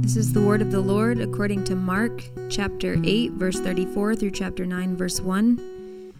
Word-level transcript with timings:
This 0.00 0.16
is 0.16 0.32
the 0.32 0.40
word 0.40 0.62
of 0.62 0.72
the 0.72 0.80
Lord 0.80 1.20
according 1.20 1.64
to 1.64 1.76
Mark 1.76 2.24
chapter 2.48 2.96
8, 3.04 3.32
verse 3.32 3.60
34 3.60 4.16
through 4.16 4.30
chapter 4.30 4.64
9, 4.64 4.96
verse 4.96 5.20
1. 5.20 6.14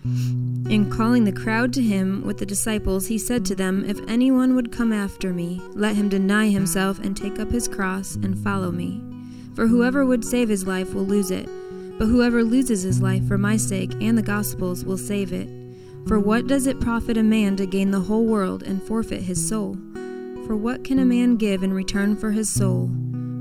In 0.69 0.91
calling 0.91 1.25
the 1.25 1.33
crowd 1.33 1.73
to 1.73 1.83
him 1.83 2.23
with 2.25 2.39
the 2.39 2.47
disciples, 2.47 3.07
he 3.07 3.17
said 3.17 3.45
to 3.47 3.55
them, 3.55 3.85
If 3.85 3.99
anyone 4.07 4.55
would 4.55 4.71
come 4.71 4.93
after 4.93 5.33
me, 5.33 5.61
let 5.71 5.97
him 5.97 6.09
deny 6.09 6.51
himself 6.51 6.99
and 6.99 7.17
take 7.17 7.39
up 7.39 7.51
his 7.51 7.67
cross 7.67 8.17
and 8.17 8.39
follow 8.39 8.71
me. 8.71 9.03
For 9.55 9.67
whoever 9.67 10.05
would 10.05 10.25
save 10.25 10.51
his 10.51 10.67
life 10.67 10.93
will 10.95 11.07
lose 11.07 11.31
it, 11.31 11.49
but 11.99 12.07
whoever 12.07 12.45
loses 12.45 12.83
his 12.83 13.01
life 13.01 13.27
for 13.27 13.39
my 13.39 13.57
sake 13.57 13.93
and 14.01 14.19
the 14.19 14.23
gospel's 14.23 14.85
will 14.85 14.99
save 14.99 15.33
it. 15.33 15.49
For 16.07 16.21
what 16.21 16.47
does 16.47 16.67
it 16.67 16.79
profit 16.79 17.17
a 17.17 17.23
man 17.23 17.57
to 17.57 17.67
gain 17.67 17.91
the 17.91 18.01
whole 18.01 18.27
world 18.27 18.63
and 18.63 18.83
forfeit 18.83 19.23
his 19.23 19.49
soul? 19.49 19.79
For 20.47 20.55
what 20.55 20.85
can 20.85 20.99
a 20.99 21.05
man 21.05 21.37
give 21.37 21.63
in 21.63 21.73
return 21.73 22.17
for 22.17 22.31
his 22.31 22.49
soul? 22.49 22.91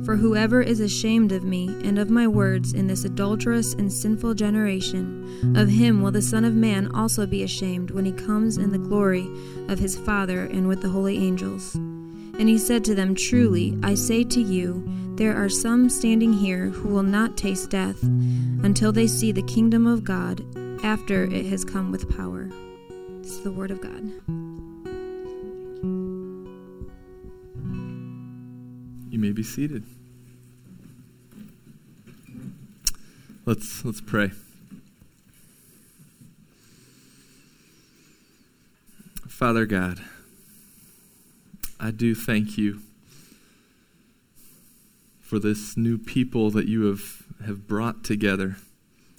For 0.07 0.15
whoever 0.15 0.61
is 0.61 0.79
ashamed 0.79 1.33
of 1.33 1.43
me 1.43 1.67
and 1.83 1.99
of 1.99 2.09
my 2.09 2.29
words 2.29 2.71
in 2.71 2.87
this 2.87 3.03
adulterous 3.03 3.73
and 3.73 3.91
sinful 3.91 4.35
generation, 4.35 5.53
of 5.57 5.67
him 5.67 6.01
will 6.01 6.11
the 6.11 6.21
Son 6.21 6.45
of 6.45 6.53
Man 6.53 6.89
also 6.95 7.27
be 7.27 7.43
ashamed 7.43 7.91
when 7.91 8.05
he 8.05 8.13
comes 8.13 8.57
in 8.57 8.71
the 8.71 8.77
glory 8.77 9.27
of 9.67 9.79
his 9.79 9.97
Father 9.97 10.45
and 10.45 10.65
with 10.65 10.81
the 10.81 10.87
holy 10.87 11.17
angels. 11.17 11.75
And 11.75 12.47
he 12.47 12.57
said 12.57 12.85
to 12.85 12.95
them, 12.95 13.15
Truly, 13.15 13.77
I 13.83 13.95
say 13.95 14.23
to 14.23 14.39
you, 14.39 14.81
there 15.17 15.35
are 15.35 15.49
some 15.49 15.89
standing 15.89 16.31
here 16.31 16.67
who 16.67 16.87
will 16.87 17.03
not 17.03 17.35
taste 17.35 17.71
death 17.71 18.01
until 18.01 18.93
they 18.93 19.07
see 19.07 19.33
the 19.33 19.41
kingdom 19.41 19.85
of 19.85 20.05
God 20.05 20.41
after 20.85 21.25
it 21.25 21.47
has 21.47 21.65
come 21.65 21.91
with 21.91 22.15
power. 22.15 22.49
This 23.23 23.31
is 23.31 23.41
the 23.41 23.51
word 23.51 23.71
of 23.71 23.81
God. 23.81 24.09
You 29.11 29.19
may 29.19 29.33
be 29.33 29.43
seated. 29.43 29.83
Let's 33.47 33.85
let's 33.85 34.01
pray. 34.01 34.31
Father 39.29 39.65
God, 39.65 40.01
I 41.79 41.91
do 41.91 42.13
thank 42.13 42.57
you 42.57 42.81
for 45.21 45.39
this 45.39 45.77
new 45.77 45.97
people 45.97 46.51
that 46.51 46.67
you 46.67 46.87
have, 46.87 47.23
have 47.45 47.69
brought 47.69 48.03
together. 48.03 48.57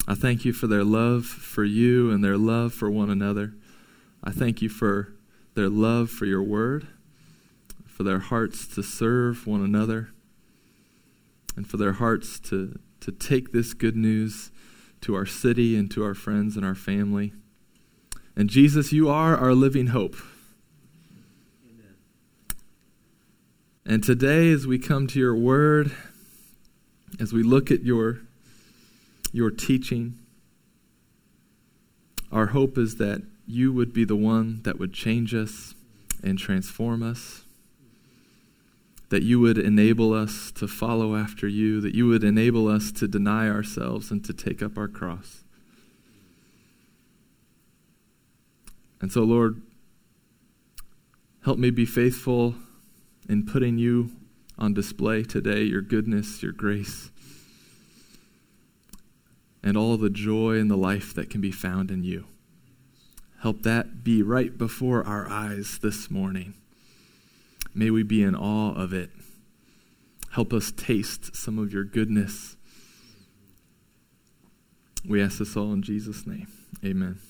I 0.07 0.15
thank 0.15 0.45
you 0.45 0.53
for 0.53 0.67
their 0.67 0.85
love 0.85 1.25
for 1.25 1.65
you 1.65 2.11
and 2.11 2.23
their 2.23 2.37
love 2.37 2.75
for 2.75 2.91
one 2.91 3.09
another. 3.09 3.55
I 4.23 4.33
thank 4.33 4.61
you 4.61 4.69
for 4.69 5.15
their 5.55 5.71
love 5.71 6.11
for 6.11 6.27
your 6.27 6.43
word, 6.43 6.87
for 7.87 8.03
their 8.03 8.19
hearts 8.19 8.67
to 8.75 8.83
serve 8.83 9.47
one 9.47 9.65
another, 9.65 10.11
and 11.57 11.67
for 11.67 11.79
their 11.79 11.95
hearts 11.95 12.39
to 12.41 12.79
to 13.01 13.13
take 13.13 13.53
this 13.53 13.75
good 13.75 13.97
news 13.97 14.51
to 15.01 15.15
our 15.15 15.27
city 15.27 15.77
and 15.77 15.91
to 15.93 16.05
our 16.05 16.15
friends 16.15 16.57
and 16.57 16.65
our 16.65 16.75
family. 16.75 17.33
And 18.37 18.49
Jesus, 18.49 18.93
you 18.93 19.09
are 19.09 19.37
our 19.37 19.53
living 19.53 19.89
hope. 19.89 20.17
Amen. 21.69 21.95
And 23.87 24.03
today, 24.03 24.51
as 24.53 24.67
we 24.67 24.79
come 24.79 25.07
to 25.09 25.19
your 25.19 25.35
word, 25.35 25.93
as 27.21 27.33
we 27.33 27.43
look 27.43 27.71
at 27.71 27.83
your, 27.83 28.21
your 29.33 29.51
teaching, 29.51 30.19
our 32.31 32.47
hope 32.47 32.77
is 32.79 32.97
that 32.97 33.23
you 33.47 33.73
would 33.73 33.93
be 33.93 34.05
the 34.05 34.17
one 34.17 34.63
that 34.63 34.79
would 34.79 34.93
change 34.93 35.35
us 35.35 35.75
and 36.23 36.39
transform 36.39 37.03
us 37.03 37.45
that 39.11 39.23
you 39.23 39.41
would 39.41 39.57
enable 39.57 40.13
us 40.13 40.53
to 40.53 40.69
follow 40.69 41.17
after 41.17 41.49
you, 41.49 41.81
that 41.81 41.95
you 41.95 42.07
would 42.07 42.23
enable 42.23 42.69
us 42.69 42.93
to 42.93 43.09
deny 43.09 43.49
ourselves 43.49 44.11
and 44.11 44.25
to 44.25 44.33
take 44.33 44.63
up 44.63 44.77
our 44.77 44.89
cross. 44.89 45.45
And 49.01 49.11
so, 49.11 49.23
Lord, 49.23 49.63
help 51.45 51.59
me 51.59 51.71
be 51.71 51.87
faithful 51.87 52.55
in 53.29 53.47
putting 53.47 53.79
you 53.79 54.11
on 54.59 54.75
display 54.75 55.23
today, 55.23 55.63
your 55.63 55.83
goodness, 55.83 56.43
your 56.43 56.53
grace, 56.53 57.11
and 59.63 59.77
all 59.77 59.97
the 59.97 60.11
joy 60.11 60.59
and 60.59 60.71
the 60.71 60.77
life 60.77 61.15
that 61.15 61.31
can 61.31 61.41
be 61.41 61.53
found 61.53 61.91
in 61.91 62.03
you. 62.03 62.27
Help 63.41 63.63
that 63.63 64.03
be 64.03 64.21
right 64.21 64.59
before 64.59 65.07
our 65.07 65.29
eyes 65.29 65.79
this 65.81 66.11
morning. 66.11 66.55
May 67.79 67.91
we 67.91 68.03
be 68.03 68.25
in 68.25 68.35
awe 68.35 68.75
of 68.75 68.93
it. 68.93 69.11
Help 70.33 70.53
us 70.53 70.73
taste 70.73 71.37
some 71.37 71.61
of 71.61 71.73
your 71.73 71.85
goodness. 71.85 72.57
We 75.09 75.23
ask 75.23 75.39
this 75.39 75.57
all 75.57 75.73
in 75.73 75.83
Jesus' 75.83 76.27
name. 76.27 76.49
Amen. 76.85 77.21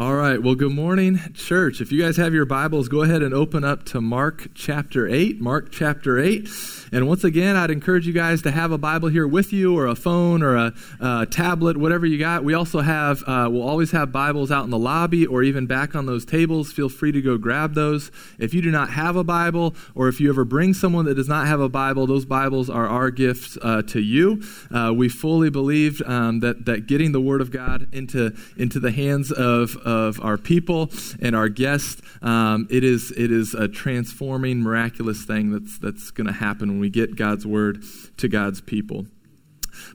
All 0.00 0.14
right. 0.14 0.42
Well, 0.42 0.54
good 0.54 0.72
morning, 0.72 1.20
church. 1.34 1.82
If 1.82 1.92
you 1.92 2.00
guys 2.00 2.16
have 2.16 2.32
your 2.32 2.46
Bibles, 2.46 2.88
go 2.88 3.02
ahead 3.02 3.22
and 3.22 3.34
open 3.34 3.64
up 3.64 3.84
to 3.88 4.00
Mark 4.00 4.46
chapter 4.54 5.06
8. 5.06 5.42
Mark 5.42 5.70
chapter 5.70 6.18
8. 6.18 6.48
And 6.90 7.06
once 7.06 7.22
again, 7.22 7.54
I'd 7.54 7.70
encourage 7.70 8.06
you 8.06 8.14
guys 8.14 8.40
to 8.42 8.50
have 8.50 8.72
a 8.72 8.78
Bible 8.78 9.10
here 9.10 9.28
with 9.28 9.52
you, 9.52 9.76
or 9.76 9.86
a 9.86 9.94
phone, 9.94 10.42
or 10.42 10.56
a, 10.56 10.74
a 11.00 11.26
tablet, 11.26 11.76
whatever 11.76 12.06
you 12.06 12.18
got. 12.18 12.44
We 12.44 12.54
also 12.54 12.80
have, 12.80 13.22
uh, 13.26 13.48
we'll 13.50 13.68
always 13.68 13.90
have 13.90 14.10
Bibles 14.10 14.50
out 14.50 14.64
in 14.64 14.70
the 14.70 14.78
lobby 14.78 15.26
or 15.26 15.42
even 15.42 15.66
back 15.66 15.94
on 15.94 16.06
those 16.06 16.24
tables. 16.24 16.72
Feel 16.72 16.88
free 16.88 17.12
to 17.12 17.20
go 17.20 17.36
grab 17.36 17.74
those. 17.74 18.10
If 18.38 18.54
you 18.54 18.62
do 18.62 18.70
not 18.70 18.88
have 18.92 19.16
a 19.16 19.22
Bible, 19.22 19.74
or 19.94 20.08
if 20.08 20.18
you 20.18 20.30
ever 20.30 20.46
bring 20.46 20.72
someone 20.72 21.04
that 21.04 21.14
does 21.16 21.28
not 21.28 21.46
have 21.46 21.60
a 21.60 21.68
Bible, 21.68 22.06
those 22.06 22.24
Bibles 22.24 22.70
are 22.70 22.88
our 22.88 23.10
gifts 23.10 23.58
uh, 23.60 23.82
to 23.82 24.00
you. 24.00 24.42
Uh, 24.74 24.94
we 24.96 25.10
fully 25.10 25.50
believe 25.50 26.00
um, 26.06 26.40
that, 26.40 26.64
that 26.64 26.86
getting 26.86 27.12
the 27.12 27.20
Word 27.20 27.42
of 27.42 27.50
God 27.50 27.86
into, 27.92 28.34
into 28.56 28.80
the 28.80 28.92
hands 28.92 29.30
of, 29.30 29.76
of 29.90 30.20
our 30.20 30.38
people 30.38 30.90
and 31.20 31.34
our 31.34 31.48
guests, 31.48 32.00
um, 32.22 32.68
it, 32.70 32.84
is, 32.84 33.10
it 33.16 33.32
is 33.32 33.54
a 33.54 33.66
transforming, 33.66 34.62
miraculous 34.62 35.24
thing 35.24 35.50
that's, 35.50 35.78
that's 35.78 36.10
going 36.12 36.28
to 36.28 36.32
happen 36.32 36.68
when 36.68 36.80
we 36.80 36.90
get 36.90 37.16
God's 37.16 37.44
word 37.44 37.82
to 38.18 38.28
God's 38.28 38.60
people. 38.60 39.06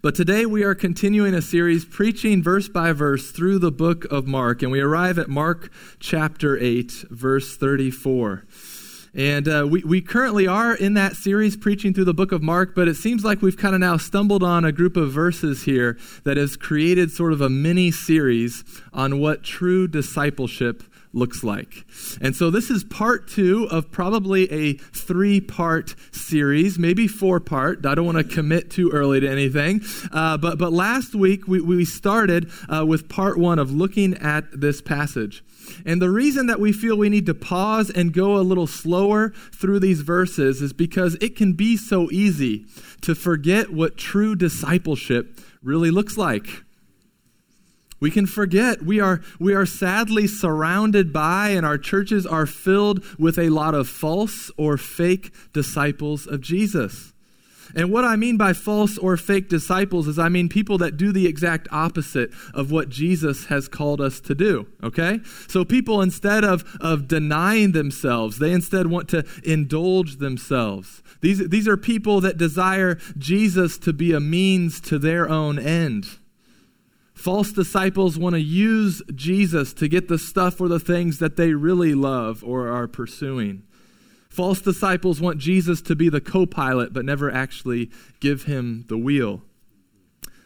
But 0.02 0.16
today 0.16 0.46
we 0.46 0.64
are 0.64 0.76
continuing 0.76 1.34
a 1.34 1.42
series 1.42 1.86
preaching 1.86 2.44
verse 2.44 2.68
by 2.68 2.92
verse 2.92 3.32
through 3.32 3.60
the 3.60 3.72
book 3.72 4.06
of 4.06 4.28
Mark, 4.28 4.62
and 4.62 4.72
we 4.72 4.82
arrive 4.82 5.18
at 5.18 5.30
Mark 5.30 5.72
chapter 6.00 6.58
8, 6.58 6.92
verse 7.10 7.56
34. 7.56 8.46
And 9.16 9.48
uh, 9.48 9.66
we, 9.70 9.82
we 9.84 10.02
currently 10.02 10.46
are 10.46 10.76
in 10.76 10.96
that 10.96 11.16
series 11.16 11.56
preaching 11.56 11.94
through 11.94 12.06
the 12.06 12.14
book 12.14 12.34
of 12.34 12.44
Mark, 12.44 12.76
but 12.76 12.88
it 12.88 12.96
seems 12.96 13.24
like 13.24 13.42
we've 13.42 13.58
kind 13.58 13.74
of 13.74 13.80
now 13.80 13.96
stumbled 13.96 14.44
on 14.44 14.66
a 14.66 14.74
group 14.74 14.98
of 14.98 15.12
verses 15.12 15.64
here 15.64 15.98
that 16.26 16.36
has 16.36 16.58
created 16.58 17.12
sort 17.12 17.32
of 17.32 17.40
a 17.40 17.50
mini 17.50 17.92
series 17.92 18.64
on 18.94 19.20
what 19.20 19.44
true 19.44 19.88
discipleship 19.88 20.84
looks 21.14 21.44
like. 21.46 21.86
And 22.22 22.36
so 22.36 22.52
this 22.52 22.70
is 22.70 22.84
part 22.84 23.30
two 23.30 23.68
of 23.72 23.90
probably 23.90 24.52
a 24.52 24.74
three 24.74 25.40
part 25.40 25.96
series, 26.12 26.78
maybe 26.78 27.08
four 27.08 27.40
part. 27.40 27.86
I 27.86 27.96
don't 27.96 28.06
want 28.06 28.18
to 28.18 28.24
commit 28.24 28.70
too 28.70 28.92
early 28.92 29.22
to 29.22 29.30
anything. 29.30 29.82
Uh, 30.12 30.38
but, 30.38 30.58
but 30.58 30.74
last 30.74 31.16
week 31.16 31.48
we, 31.48 31.62
we 31.62 31.86
started 31.86 32.52
uh, 32.68 32.86
with 32.86 33.08
part 33.08 33.40
one 33.40 33.60
of 33.60 33.72
looking 33.72 34.16
at 34.16 34.44
this 34.52 34.82
passage. 34.82 35.42
And 35.86 36.02
the 36.02 36.10
reason 36.10 36.48
that 36.48 36.60
we 36.60 36.72
feel 36.72 36.98
we 36.98 37.10
need 37.10 37.26
to 37.26 37.34
pause 37.34 37.90
and 37.90 38.14
go 38.14 38.38
a 38.38 38.40
little 38.40 38.68
slower 38.68 39.30
through 39.52 39.80
these 39.80 40.02
verses 40.02 40.62
is 40.62 40.74
because 40.74 41.16
it 41.22 41.36
can 41.36 41.54
be 41.54 41.78
so 41.78 42.10
easy 42.12 42.66
to 43.02 43.16
forget 43.16 43.72
what 43.72 43.98
true 43.98 44.36
discipleship 44.36 45.40
really 45.62 45.92
looks 45.92 46.18
like. 46.18 46.48
We 48.00 48.12
can 48.12 48.28
forget. 48.28 48.84
We 48.84 49.00
are, 49.00 49.22
we 49.40 49.56
are 49.56 49.66
sadly 49.66 50.28
surrounded 50.28 51.12
by, 51.12 51.50
and 51.50 51.66
our 51.66 51.78
churches 51.78 52.28
are 52.28 52.46
filled 52.46 53.04
with 53.18 53.40
a 53.40 53.50
lot 53.50 53.74
of 53.74 53.88
false 53.88 54.52
or 54.58 54.78
fake 54.78 55.34
disciples 55.54 56.28
of 56.28 56.42
Jesus. 56.42 57.15
And 57.74 57.92
what 57.92 58.06
I 58.06 58.16
mean 58.16 58.38
by 58.38 58.54
false 58.54 58.98
or 58.98 59.18
fake 59.18 59.50
disciples 59.50 60.08
is 60.08 60.20
I 60.20 60.30
mean 60.30 60.50
people 60.50 60.78
that 60.80 60.98
do 60.98 61.12
the 61.12 61.26
exact 61.26 61.68
opposite 61.72 62.32
of 62.54 62.72
what 62.72 62.90
Jesus 62.90 63.46
has 63.46 63.68
called 63.68 64.02
us 64.02 64.20
to 64.22 64.36
do, 64.36 64.68
okay? 64.84 65.20
So 65.48 65.66
people 65.66 66.02
instead 66.02 66.44
of, 66.44 66.64
of 66.80 67.08
denying 67.08 67.72
themselves, 67.72 68.40
they 68.40 68.52
instead 68.52 68.88
want 68.88 69.10
to 69.10 69.26
indulge 69.44 70.18
themselves. 70.18 71.02
These, 71.22 71.50
these 71.50 71.68
are 71.68 71.78
people 71.78 72.22
that 72.22 72.38
desire 72.38 72.98
Jesus 73.18 73.78
to 73.80 73.94
be 73.94 74.14
a 74.14 74.20
means 74.20 74.80
to 74.82 75.00
their 75.00 75.28
own 75.30 75.58
end. 75.58 76.20
False 77.14 77.52
disciples 77.54 78.20
want 78.20 78.36
to 78.36 78.42
use 78.42 79.02
Jesus 79.16 79.74
to 79.74 79.88
get 79.88 80.10
the 80.10 80.20
stuff 80.20 80.60
or 80.60 80.68
the 80.68 80.80
things 80.80 81.20
that 81.20 81.38
they 81.38 81.54
really 81.54 81.96
love 81.96 82.44
or 82.44 82.68
are 82.68 82.88
pursuing. 82.88 83.64
False 84.36 84.60
disciples 84.60 85.22
want 85.22 85.38
Jesus 85.38 85.82
to 85.84 85.96
be 85.96 86.10
the 86.10 86.20
co 86.20 86.46
pilot, 86.46 86.92
but 86.92 87.06
never 87.06 87.32
actually 87.32 87.90
give 88.20 88.44
him 88.44 88.84
the 88.90 88.98
wheel. 88.98 89.42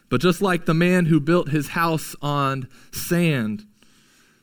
But 0.08 0.20
just 0.20 0.40
like 0.40 0.64
the 0.64 0.74
man 0.74 1.06
who 1.06 1.18
built 1.18 1.48
his 1.48 1.70
house 1.70 2.14
on 2.22 2.68
sand, 2.92 3.66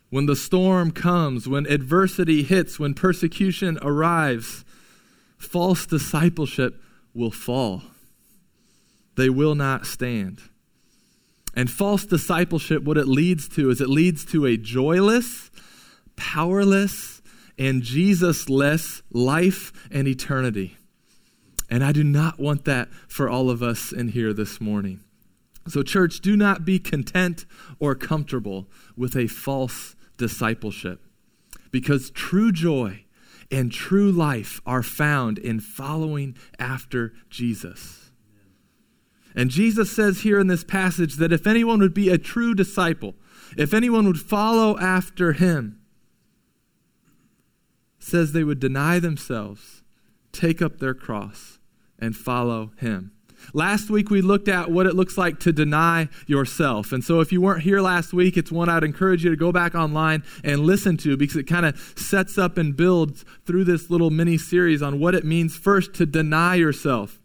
when 0.10 0.26
the 0.26 0.36
storm 0.36 0.92
comes, 0.92 1.48
when 1.48 1.66
adversity 1.66 2.44
hits, 2.44 2.78
when 2.78 2.94
persecution 2.94 3.80
arrives, 3.82 4.66
false 5.38 5.86
discipleship 5.86 6.82
will 7.14 7.32
fall. 7.32 7.84
They 9.16 9.30
will 9.30 9.56
not 9.56 9.86
stand. 9.86 10.42
And 11.56 11.72
false 11.72 12.06
discipleship, 12.06 12.84
what 12.84 12.98
it 12.98 13.08
leads 13.08 13.48
to 13.56 13.70
is 13.70 13.80
it 13.80 13.90
leads 13.90 14.26
to 14.26 14.46
a 14.46 14.58
joyless, 14.58 15.52
powerless, 16.18 17.17
and 17.58 17.82
Jesus 17.82 18.50
less 18.50 19.02
life 19.12 19.72
and 19.92 20.08
eternity. 20.08 20.78
And 21.70 21.84
I 21.84 21.92
do 21.92 22.04
not 22.04 22.40
want 22.40 22.66
that 22.66 22.90
for 23.08 23.30
all 23.30 23.50
of 23.50 23.62
us 23.62 23.92
in 23.92 24.10
here 24.10 24.34
this 24.34 24.62
morning. 24.62 25.02
So, 25.68 25.84
church, 25.84 26.22
do 26.22 26.38
not 26.38 26.64
be 26.64 26.80
content 26.80 27.46
or 27.80 27.94
comfortable 27.94 28.68
with 28.96 29.18
a 29.18 29.28
false 29.28 29.96
discipleship 30.16 31.02
because 31.72 32.10
true 32.12 32.52
joy 32.52 33.04
and 33.52 33.72
true 33.72 34.12
life 34.12 34.62
are 34.66 34.84
found 34.84 35.38
in 35.38 35.60
following 35.60 36.38
after 36.58 37.14
Jesus. 37.30 38.12
And 39.36 39.50
Jesus 39.50 39.92
says 39.96 40.22
here 40.22 40.40
in 40.40 40.48
this 40.48 40.64
passage 40.64 41.16
that 41.18 41.32
if 41.32 41.46
anyone 41.46 41.80
would 41.80 41.94
be 41.94 42.10
a 42.10 42.18
true 42.18 42.56
disciple, 42.56 43.14
if 43.58 43.74
anyone 43.74 44.08
would 44.08 44.20
follow 44.20 44.78
after 44.80 45.34
him, 45.34 45.80
says 48.08 48.32
they 48.32 48.44
would 48.44 48.60
deny 48.60 49.00
themselves, 49.00 49.84
take 50.32 50.62
up 50.62 50.80
their 50.80 50.94
cross, 50.94 51.60
and 52.00 52.16
follow 52.16 52.72
him. 52.78 53.12
Last 53.54 53.90
week 53.90 54.10
we 54.10 54.22
looked 54.22 54.48
at 54.48 54.72
what 54.72 54.88
it 54.88 54.96
looks 54.96 55.18
like 55.18 55.40
to 55.42 55.54
deny 55.54 56.10
yourself. 56.26 56.92
And 56.92 57.04
so 57.04 57.20
if 57.20 57.32
you 57.32 57.40
weren't 57.40 57.62
here 57.62 57.82
last 57.82 58.14
week, 58.14 58.36
it's 58.36 58.52
one 58.52 58.68
I'd 58.68 58.84
encourage 58.84 59.24
you 59.24 59.30
to 59.30 59.36
go 59.36 59.52
back 59.52 59.76
online 59.76 60.24
and 60.44 60.62
listen 60.62 60.98
to 60.98 61.16
because 61.16 61.38
it 61.38 61.44
kind 61.44 61.66
of 61.66 61.78
sets 61.96 62.38
up 62.38 62.58
and 62.58 62.76
builds 62.76 63.26
through 63.46 63.66
this 63.66 63.90
little 63.90 64.10
mini 64.10 64.38
series 64.38 64.82
on 64.82 65.00
what 65.00 65.16
it 65.16 65.24
means 65.24 65.56
first 65.56 65.94
to 65.96 66.06
deny 66.06 66.56
yourself. 66.56 67.20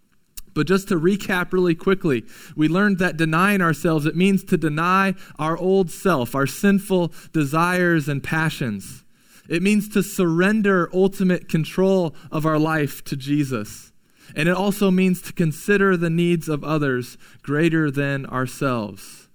But 0.55 0.67
just 0.67 0.89
to 0.89 0.97
recap 1.01 1.53
really 1.53 1.75
quickly, 1.75 2.25
we 2.55 2.69
learned 2.69 2.99
that 2.99 3.17
denying 3.17 3.63
ourselves, 3.63 4.05
it 4.05 4.15
means 4.15 4.45
to 4.45 4.59
deny 4.59 5.15
our 5.39 5.57
old 5.57 5.91
self, 5.91 6.35
our 6.35 6.47
sinful 6.47 7.13
desires 7.33 8.07
and 8.07 8.23
passions. 8.23 9.02
It 9.49 9.63
means 9.63 9.89
to 9.91 10.03
surrender 10.03 10.89
ultimate 10.95 11.49
control 11.49 12.15
of 12.31 12.47
our 12.47 12.59
life 12.59 13.03
to 13.05 13.17
Jesus. 13.17 13.93
And 14.35 14.49
it 14.49 14.57
also 14.57 14.91
means 14.91 15.21
to 15.23 15.33
consider 15.33 15.97
the 15.97 16.11
needs 16.11 16.49
of 16.49 16.65
others 16.65 17.19
greater 17.43 17.91
than 17.91 18.27
ourselves. 18.27 19.29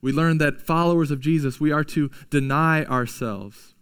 We 0.00 0.12
learn 0.12 0.38
that 0.38 0.60
followers 0.60 1.10
of 1.10 1.20
Jesus, 1.20 1.60
we 1.60 1.72
are 1.72 1.84
to 1.84 2.10
deny 2.30 2.84
ourselves. 2.84 3.74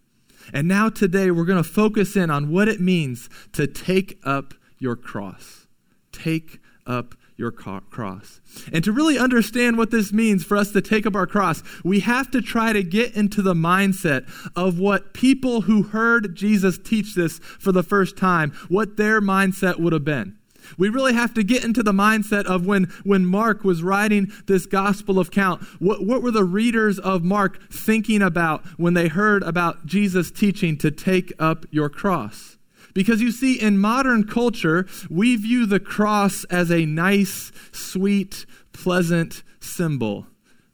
And 0.53 0.67
now, 0.67 0.89
today, 0.89 1.31
we're 1.31 1.45
going 1.45 1.63
to 1.63 1.69
focus 1.69 2.17
in 2.17 2.31
on 2.31 2.51
what 2.51 2.69
it 2.69 2.81
means 2.81 3.29
to 3.53 3.67
take 3.67 4.19
up 4.25 4.55
your 4.79 4.97
cross. 4.97 5.67
Take 6.11 6.61
up 6.87 7.15
your 7.39 7.53
cross. 7.53 8.41
And 8.73 8.83
to 8.83 8.93
really 8.93 9.17
understand 9.17 9.79
what 9.79 9.93
this 9.93 10.13
means 10.13 10.45
for 10.45 10.57
us 10.57 10.73
to 10.73 10.83
take 10.83 11.07
up 11.07 11.15
our 11.15 11.27
cross, 11.27 11.63
we 11.85 12.01
have 12.01 12.31
to 12.33 12.43
try 12.43 12.73
to 12.73 12.83
get 12.83 13.15
into 13.15 13.41
the 13.43 13.55
mindset 13.55 14.29
of 14.57 14.79
what 14.79 15.15
people 15.15 15.63
who 15.63 15.85
heard 15.85 16.35
Jesus 16.35 16.79
teach 16.79 17.15
this 17.15 17.39
for 17.39 17.71
the 17.71 17.85
first 17.85 18.17
time, 18.17 18.51
what 18.69 18.97
their 18.97 19.21
mindset 19.21 19.79
would 19.79 19.93
have 19.93 20.05
been. 20.05 20.37
We 20.77 20.89
really 20.89 21.15
have 21.15 21.33
to 21.35 21.43
get 21.43 21.65
into 21.65 21.83
the 21.83 21.93
mindset 21.93 22.45
of 22.45 22.67
when, 22.67 22.93
when 23.05 23.25
Mark 23.25 23.65
was 23.65 23.83
writing 23.83 24.31
this 24.47 24.67
gospel 24.67 25.19
of 25.19 25.31
count. 25.31 25.63
What, 25.79 26.05
what 26.05 26.23
were 26.23 26.33
the 26.33 26.45
readers 26.45 26.99
of 26.99 27.23
Mark 27.23 27.71
thinking 27.71 28.21
about 28.21 28.67
when 28.77 28.93
they 28.95 29.09
heard 29.09 29.43
about 29.45 29.87
Jesus 29.87 30.31
teaching 30.31 30.77
to 30.79 30.91
take 30.91 31.33
up 31.39 31.65
your 31.71 31.89
cross? 31.89 32.58
Because 32.95 33.21
you 33.21 33.31
see, 33.31 33.61
in 33.61 33.79
modern 33.79 34.25
culture, 34.25 34.87
we 35.11 35.37
view 35.37 35.67
the 35.67 35.81
cross 35.81 36.45
as 36.45 36.71
a 36.71 36.87
nice, 36.87 37.53
sweet, 37.73 38.47
pleasant 38.73 39.43
symbol, 39.61 40.27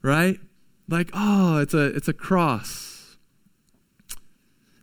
right? 0.03 0.39
Like, 0.89 1.11
oh, 1.13 1.59
it's 1.59 1.75
a, 1.75 1.87
it's 1.87 2.09
a 2.09 2.13
cross. 2.13 3.17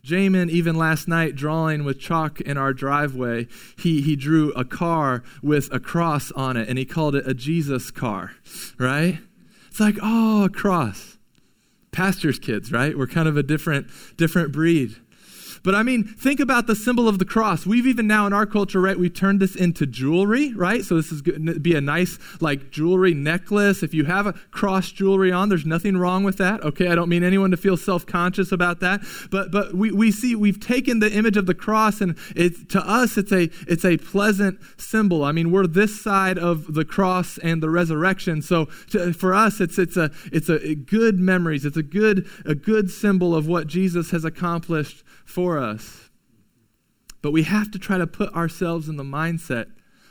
Jamin, 0.04 0.50
even 0.50 0.74
last 0.74 1.06
night, 1.06 1.36
drawing 1.36 1.84
with 1.84 2.00
chalk 2.00 2.40
in 2.40 2.56
our 2.56 2.72
driveway, 2.72 3.46
he, 3.78 4.02
he 4.02 4.16
drew 4.16 4.52
a 4.52 4.64
car 4.64 5.22
with 5.42 5.72
a 5.72 5.78
cross 5.78 6.32
on 6.32 6.56
it 6.56 6.68
and 6.68 6.76
he 6.76 6.84
called 6.84 7.14
it 7.14 7.26
a 7.26 7.34
Jesus 7.34 7.92
car, 7.92 8.32
right? 8.78 9.20
It's 9.68 9.78
like, 9.78 9.96
oh, 10.02 10.44
a 10.44 10.48
cross. 10.48 11.18
Pastor's 11.92 12.40
kids, 12.40 12.72
right? 12.72 12.98
We're 12.98 13.06
kind 13.06 13.28
of 13.28 13.36
a 13.36 13.42
different, 13.44 13.86
different 14.16 14.50
breed. 14.50 14.96
But 15.62 15.74
I 15.74 15.82
mean, 15.82 16.04
think 16.04 16.40
about 16.40 16.66
the 16.66 16.74
symbol 16.74 17.08
of 17.08 17.18
the 17.18 17.24
cross. 17.24 17.64
We've 17.64 17.86
even 17.86 18.06
now 18.06 18.26
in 18.26 18.32
our 18.32 18.46
culture, 18.46 18.80
right, 18.80 18.98
we've 18.98 19.14
turned 19.14 19.40
this 19.40 19.54
into 19.54 19.86
jewelry, 19.86 20.52
right? 20.54 20.84
So 20.84 20.96
this 20.96 21.12
is 21.12 21.22
to 21.22 21.60
be 21.60 21.74
a 21.74 21.80
nice, 21.80 22.18
like, 22.40 22.70
jewelry 22.70 23.14
necklace. 23.14 23.82
If 23.82 23.94
you 23.94 24.04
have 24.04 24.26
a 24.26 24.32
cross 24.50 24.90
jewelry 24.90 25.30
on, 25.30 25.48
there's 25.48 25.66
nothing 25.66 25.96
wrong 25.96 26.24
with 26.24 26.38
that, 26.38 26.62
okay? 26.64 26.88
I 26.88 26.94
don't 26.94 27.08
mean 27.08 27.22
anyone 27.22 27.50
to 27.52 27.56
feel 27.56 27.76
self 27.76 28.06
conscious 28.06 28.50
about 28.50 28.80
that. 28.80 29.02
But, 29.30 29.50
but 29.50 29.74
we, 29.74 29.92
we 29.92 30.10
see 30.10 30.34
we've 30.34 30.60
taken 30.60 30.98
the 30.98 31.12
image 31.12 31.36
of 31.36 31.46
the 31.46 31.54
cross, 31.54 32.00
and 32.00 32.16
it, 32.34 32.68
to 32.70 32.80
us, 32.80 33.16
it's 33.16 33.32
a, 33.32 33.48
it's 33.68 33.84
a 33.84 33.96
pleasant 33.98 34.58
symbol. 34.76 35.24
I 35.24 35.32
mean, 35.32 35.52
we're 35.52 35.66
this 35.66 36.00
side 36.00 36.38
of 36.38 36.74
the 36.74 36.84
cross 36.84 37.38
and 37.38 37.62
the 37.62 37.70
resurrection. 37.70 38.42
So 38.42 38.66
to, 38.90 39.12
for 39.12 39.32
us, 39.32 39.60
it's, 39.60 39.78
it's, 39.78 39.96
a, 39.96 40.10
it's 40.32 40.48
a 40.48 40.74
good 40.74 41.20
memories. 41.20 41.64
It's 41.64 41.76
a 41.76 41.82
good, 41.82 42.28
a 42.44 42.54
good 42.54 42.90
symbol 42.90 43.34
of 43.34 43.46
what 43.46 43.68
Jesus 43.68 44.10
has 44.10 44.24
accomplished 44.24 45.04
for 45.24 45.51
us. 45.58 46.10
But 47.20 47.32
we 47.32 47.44
have 47.44 47.70
to 47.70 47.78
try 47.78 47.98
to 47.98 48.06
put 48.06 48.34
ourselves 48.34 48.88
in 48.88 48.96
the 48.96 49.04
mindset 49.04 49.66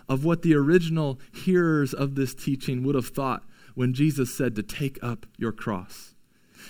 of 0.07 0.25
what 0.25 0.41
the 0.41 0.55
original 0.55 1.19
hearers 1.33 1.93
of 1.93 2.15
this 2.15 2.33
teaching 2.33 2.83
would 2.83 2.95
have 2.95 3.07
thought 3.07 3.43
when 3.75 3.93
Jesus 3.93 4.35
said 4.35 4.55
to 4.55 4.63
take 4.63 5.01
up 5.03 5.25
your 5.37 5.51
cross. 5.51 6.15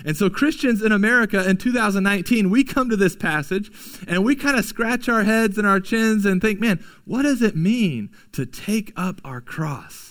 And 0.05 0.15
so, 0.15 0.29
Christians 0.29 0.81
in 0.81 0.91
America 0.91 1.47
in 1.47 1.57
2019, 1.57 2.49
we 2.49 2.63
come 2.63 2.89
to 2.89 2.95
this 2.95 3.15
passage 3.15 3.71
and 4.07 4.23
we 4.23 4.35
kind 4.35 4.57
of 4.57 4.65
scratch 4.65 5.09
our 5.09 5.23
heads 5.23 5.57
and 5.57 5.67
our 5.67 5.79
chins 5.79 6.25
and 6.25 6.41
think, 6.41 6.59
man, 6.59 6.83
what 7.05 7.23
does 7.23 7.41
it 7.41 7.55
mean 7.55 8.09
to 8.31 8.45
take 8.45 8.93
up 8.95 9.21
our 9.23 9.41
cross? 9.41 10.10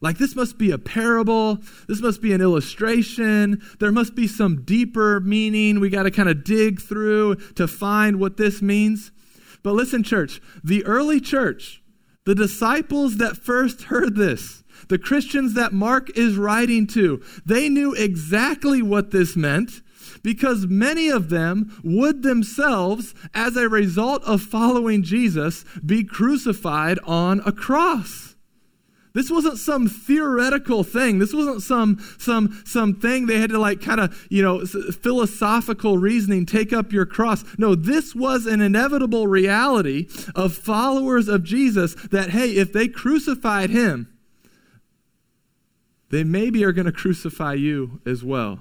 Like, 0.00 0.18
this 0.18 0.36
must 0.36 0.58
be 0.58 0.70
a 0.70 0.78
parable. 0.78 1.58
This 1.88 2.00
must 2.00 2.22
be 2.22 2.32
an 2.32 2.40
illustration. 2.40 3.60
There 3.80 3.90
must 3.90 4.14
be 4.14 4.28
some 4.28 4.62
deeper 4.62 5.20
meaning. 5.20 5.80
We 5.80 5.90
got 5.90 6.04
to 6.04 6.10
kind 6.10 6.28
of 6.28 6.44
dig 6.44 6.80
through 6.80 7.36
to 7.56 7.66
find 7.66 8.20
what 8.20 8.36
this 8.36 8.62
means. 8.62 9.10
But 9.62 9.72
listen, 9.72 10.02
church, 10.02 10.40
the 10.62 10.84
early 10.84 11.20
church, 11.20 11.82
the 12.24 12.34
disciples 12.34 13.16
that 13.16 13.36
first 13.36 13.84
heard 13.84 14.14
this, 14.14 14.62
the 14.88 14.98
Christians 14.98 15.54
that 15.54 15.72
Mark 15.72 16.16
is 16.16 16.36
writing 16.36 16.86
to, 16.88 17.22
they 17.44 17.68
knew 17.68 17.92
exactly 17.94 18.82
what 18.82 19.10
this 19.10 19.36
meant 19.36 19.82
because 20.22 20.66
many 20.66 21.08
of 21.08 21.28
them 21.28 21.80
would 21.82 22.22
themselves, 22.22 23.14
as 23.34 23.56
a 23.56 23.68
result 23.68 24.22
of 24.24 24.42
following 24.42 25.02
Jesus, 25.02 25.64
be 25.84 26.04
crucified 26.04 26.98
on 27.04 27.40
a 27.44 27.52
cross. 27.52 28.36
This 29.18 29.32
wasn't 29.32 29.58
some 29.58 29.88
theoretical 29.88 30.84
thing. 30.84 31.18
This 31.18 31.34
wasn't 31.34 31.60
some 31.60 31.98
some 32.18 32.62
some 32.64 32.94
thing 32.94 33.26
they 33.26 33.40
had 33.40 33.50
to 33.50 33.58
like 33.58 33.80
kind 33.80 33.98
of, 33.98 34.28
you 34.30 34.44
know, 34.44 34.64
philosophical 34.64 35.98
reasoning 35.98 36.46
take 36.46 36.72
up 36.72 36.92
your 36.92 37.04
cross. 37.04 37.42
No, 37.58 37.74
this 37.74 38.14
was 38.14 38.46
an 38.46 38.60
inevitable 38.60 39.26
reality 39.26 40.06
of 40.36 40.54
followers 40.54 41.26
of 41.26 41.42
Jesus 41.42 41.96
that 42.12 42.30
hey, 42.30 42.50
if 42.52 42.72
they 42.72 42.86
crucified 42.86 43.70
him, 43.70 44.06
they 46.10 46.22
maybe 46.22 46.62
are 46.62 46.70
going 46.70 46.86
to 46.86 46.92
crucify 46.92 47.54
you 47.54 48.00
as 48.06 48.22
well. 48.22 48.60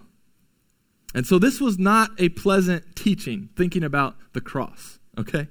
And 1.13 1.27
so 1.27 1.37
this 1.37 1.61
was 1.61 1.77
not 1.77 2.09
a 2.17 2.29
pleasant 2.29 2.95
teaching 2.95 3.49
thinking 3.55 3.83
about 3.83 4.15
the 4.33 4.41
cross, 4.41 4.97
okay? 5.19 5.49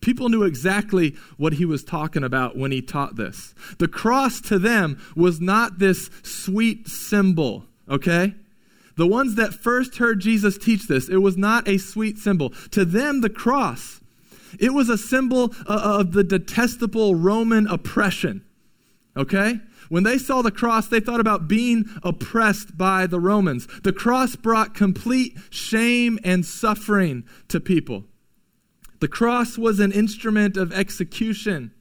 People 0.00 0.28
knew 0.28 0.44
exactly 0.44 1.16
what 1.36 1.54
he 1.54 1.64
was 1.64 1.82
talking 1.82 2.22
about 2.22 2.56
when 2.56 2.70
he 2.70 2.80
taught 2.80 3.16
this. 3.16 3.54
The 3.78 3.88
cross 3.88 4.40
to 4.42 4.58
them 4.58 5.00
was 5.16 5.40
not 5.40 5.78
this 5.78 6.08
sweet 6.22 6.88
symbol, 6.88 7.64
okay? 7.88 8.34
The 8.96 9.06
ones 9.06 9.36
that 9.36 9.54
first 9.54 9.96
heard 9.96 10.20
Jesus 10.20 10.58
teach 10.58 10.88
this, 10.88 11.08
it 11.08 11.18
was 11.18 11.36
not 11.36 11.68
a 11.68 11.78
sweet 11.78 12.18
symbol. 12.18 12.50
To 12.70 12.84
them, 12.84 13.20
the 13.20 13.30
cross, 13.30 14.00
it 14.58 14.72
was 14.72 14.88
a 14.88 14.98
symbol 14.98 15.52
uh, 15.66 15.98
of 16.00 16.12
the 16.12 16.24
detestable 16.24 17.14
Roman 17.14 17.66
oppression, 17.66 18.44
okay? 19.16 19.60
When 19.88 20.02
they 20.02 20.18
saw 20.18 20.42
the 20.42 20.50
cross, 20.50 20.88
they 20.88 21.00
thought 21.00 21.20
about 21.20 21.48
being 21.48 21.86
oppressed 22.02 22.76
by 22.76 23.06
the 23.06 23.20
Romans. 23.20 23.66
The 23.82 23.92
cross 23.92 24.36
brought 24.36 24.74
complete 24.74 25.36
shame 25.50 26.18
and 26.24 26.44
suffering 26.44 27.24
to 27.48 27.60
people. 27.60 28.04
The 29.00 29.08
cross 29.08 29.56
was 29.56 29.80
an 29.80 29.92
instrument 29.92 30.56
of 30.56 30.72
execution, 30.72 31.72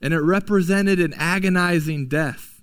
and 0.00 0.12
it 0.12 0.20
represented 0.20 0.98
an 1.00 1.14
agonizing 1.14 2.08
death. 2.08 2.62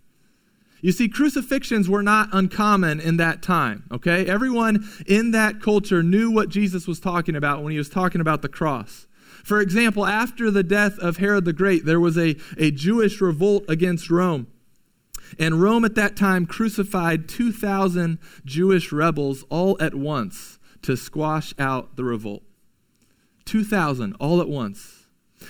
You 0.82 0.92
see, 0.92 1.10
crucifixions 1.10 1.90
were 1.90 2.04
not 2.04 2.30
uncommon 2.32 3.00
in 3.00 3.18
that 3.18 3.42
time, 3.42 3.84
okay? 3.92 4.26
Everyone 4.26 4.88
in 5.06 5.32
that 5.32 5.62
culture 5.62 6.02
knew 6.02 6.32
what 6.32 6.50
Jesus 6.50 6.88
was 6.88 7.00
talking 7.00 7.36
about 7.36 7.64
when 7.64 7.72
he 7.72 7.78
was 7.78 7.90
talking 7.90 8.22
about 8.22 8.42
the 8.42 8.50
cross. 8.50 9.08
For 9.44 9.60
example, 9.60 10.06
after 10.06 10.52
the 10.52 10.64
death 10.64 10.98
of 11.00 11.18
Herod 11.18 11.46
the 11.46 11.54
Great, 11.54 11.86
there 11.86 12.00
was 12.00 12.18
a, 12.18 12.36
a 12.58 12.72
Jewish 12.72 13.20
revolt 13.20 13.66
against 13.68 14.10
Rome. 14.10 14.48
And 15.38 15.62
Rome 15.62 15.86
at 15.86 15.96
that 15.96 16.16
time 16.16 16.46
crucified 16.46 17.28
2,000 17.28 18.18
Jewish 18.46 18.92
rebels 18.92 19.44
all 19.50 19.78
at 19.82 19.96
once 19.96 20.60
to 20.82 20.96
squash 20.96 21.54
out 21.60 21.96
the 21.96 22.04
revolt. 22.04 22.44
2,000 23.50 24.16
all 24.20 24.42
at 24.42 24.48
once. 24.48 25.08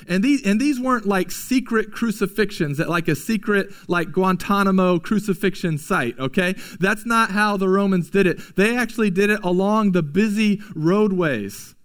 And 0.08 0.24
these, 0.24 0.46
and 0.46 0.60
these 0.60 0.80
weren't 0.80 1.06
like 1.06 1.32
secret 1.32 1.92
crucifixions 1.92 2.80
at 2.80 2.90
like 2.90 3.08
a 3.08 3.16
secret, 3.16 3.72
like 3.88 4.12
Guantanamo 4.12 5.00
crucifixion 5.00 5.78
site, 5.78 6.18
okay? 6.18 6.56
That's 6.80 7.06
not 7.06 7.32
how 7.32 7.58
the 7.58 7.68
Romans 7.68 8.10
did 8.10 8.26
it. 8.26 8.56
They 8.56 8.78
actually 8.78 9.10
did 9.10 9.30
it 9.30 9.42
along 9.44 9.92
the 9.92 10.04
busy 10.04 10.62
roadways. 10.76 11.76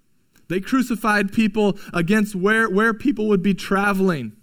They 0.48 0.60
crucified 0.60 1.32
people 1.32 1.78
against 1.92 2.34
where, 2.36 2.68
where 2.68 2.94
people 2.94 3.26
would 3.28 3.42
be 3.42 3.54
traveling, 3.54 4.36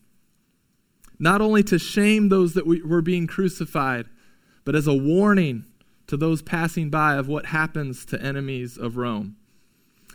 not 1.20 1.40
only 1.40 1.64
to 1.64 1.80
shame 1.80 2.30
those 2.30 2.54
that 2.56 2.68
we, 2.68 2.82
were 2.82 3.04
being 3.04 3.28
crucified, 3.28 4.08
but 4.66 4.76
as 4.76 4.88
a 4.88 4.94
warning 4.94 5.66
to 6.08 6.18
those 6.18 6.42
passing 6.42 6.90
by 6.90 7.16
of 7.16 7.28
what 7.28 7.46
happens 7.46 8.06
to 8.08 8.22
enemies 8.22 8.78
of 8.78 8.98
Rome. 8.98 9.38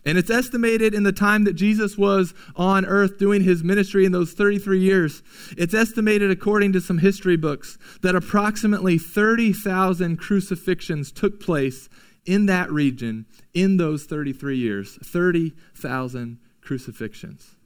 And 0.06 0.16
it's 0.16 0.30
estimated 0.30 0.94
in 0.94 1.02
the 1.02 1.12
time 1.12 1.42
that 1.44 1.54
Jesus 1.54 1.98
was 1.98 2.32
on 2.54 2.86
earth 2.86 3.18
doing 3.18 3.42
his 3.42 3.64
ministry 3.64 4.04
in 4.04 4.12
those 4.12 4.32
33 4.32 4.78
years, 4.78 5.20
it's 5.58 5.74
estimated, 5.74 6.30
according 6.30 6.72
to 6.74 6.80
some 6.80 6.98
history 6.98 7.36
books, 7.36 7.76
that 8.02 8.14
approximately 8.14 8.98
30,000 8.98 10.16
crucifixions 10.16 11.12
took 11.12 11.40
place 11.40 11.88
in 12.24 12.46
that 12.46 12.70
region 12.70 13.26
in 13.52 13.78
those 13.78 14.04
33 14.04 14.56
years. 14.56 14.96
30,000 15.04 16.38
crucifixions. 16.62 17.56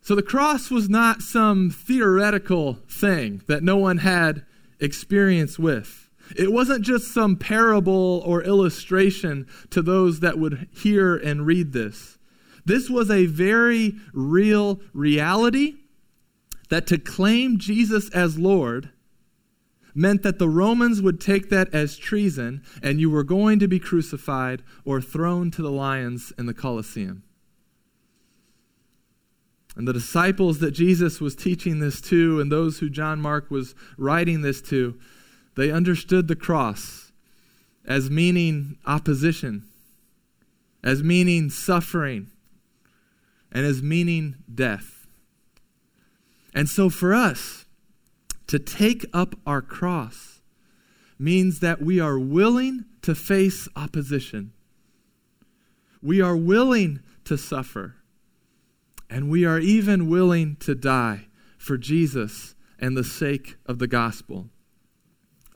So 0.00 0.14
the 0.14 0.22
cross 0.22 0.70
was 0.70 0.88
not 0.88 1.22
some 1.22 1.70
theoretical 1.70 2.74
thing 2.88 3.42
that 3.48 3.64
no 3.64 3.76
one 3.76 3.98
had 3.98 4.46
experience 4.78 5.58
with. 5.58 6.07
It 6.36 6.52
wasn't 6.52 6.84
just 6.84 7.12
some 7.12 7.36
parable 7.36 8.22
or 8.24 8.42
illustration 8.42 9.46
to 9.70 9.82
those 9.82 10.20
that 10.20 10.38
would 10.38 10.68
hear 10.72 11.16
and 11.16 11.46
read 11.46 11.72
this. 11.72 12.18
This 12.64 12.90
was 12.90 13.10
a 13.10 13.26
very 13.26 13.94
real 14.12 14.80
reality 14.92 15.76
that 16.68 16.86
to 16.88 16.98
claim 16.98 17.58
Jesus 17.58 18.10
as 18.10 18.38
Lord 18.38 18.90
meant 19.94 20.22
that 20.22 20.38
the 20.38 20.48
Romans 20.48 21.02
would 21.02 21.20
take 21.20 21.48
that 21.48 21.72
as 21.74 21.96
treason 21.96 22.62
and 22.82 23.00
you 23.00 23.10
were 23.10 23.24
going 23.24 23.58
to 23.58 23.66
be 23.66 23.80
crucified 23.80 24.62
or 24.84 25.00
thrown 25.00 25.50
to 25.50 25.62
the 25.62 25.72
lions 25.72 26.32
in 26.38 26.46
the 26.46 26.54
Colosseum. 26.54 27.22
And 29.74 29.86
the 29.86 29.92
disciples 29.92 30.58
that 30.58 30.72
Jesus 30.72 31.20
was 31.20 31.36
teaching 31.36 31.78
this 31.78 32.00
to, 32.02 32.40
and 32.40 32.50
those 32.50 32.80
who 32.80 32.90
John 32.90 33.20
Mark 33.20 33.50
was 33.50 33.74
writing 33.96 34.42
this 34.42 34.60
to, 34.62 34.98
they 35.58 35.72
understood 35.72 36.28
the 36.28 36.36
cross 36.36 37.10
as 37.84 38.08
meaning 38.08 38.78
opposition, 38.86 39.64
as 40.84 41.02
meaning 41.02 41.50
suffering, 41.50 42.28
and 43.50 43.66
as 43.66 43.82
meaning 43.82 44.36
death. 44.54 45.08
And 46.54 46.68
so 46.68 46.88
for 46.88 47.12
us, 47.12 47.64
to 48.46 48.60
take 48.60 49.04
up 49.12 49.34
our 49.44 49.60
cross 49.60 50.42
means 51.18 51.58
that 51.58 51.82
we 51.82 51.98
are 51.98 52.20
willing 52.20 52.84
to 53.02 53.16
face 53.16 53.66
opposition. 53.74 54.52
We 56.00 56.20
are 56.20 56.36
willing 56.36 57.00
to 57.24 57.36
suffer. 57.36 57.96
And 59.10 59.28
we 59.28 59.44
are 59.44 59.58
even 59.58 60.08
willing 60.08 60.54
to 60.60 60.76
die 60.76 61.26
for 61.58 61.76
Jesus 61.76 62.54
and 62.78 62.96
the 62.96 63.02
sake 63.02 63.56
of 63.66 63.80
the 63.80 63.88
gospel 63.88 64.50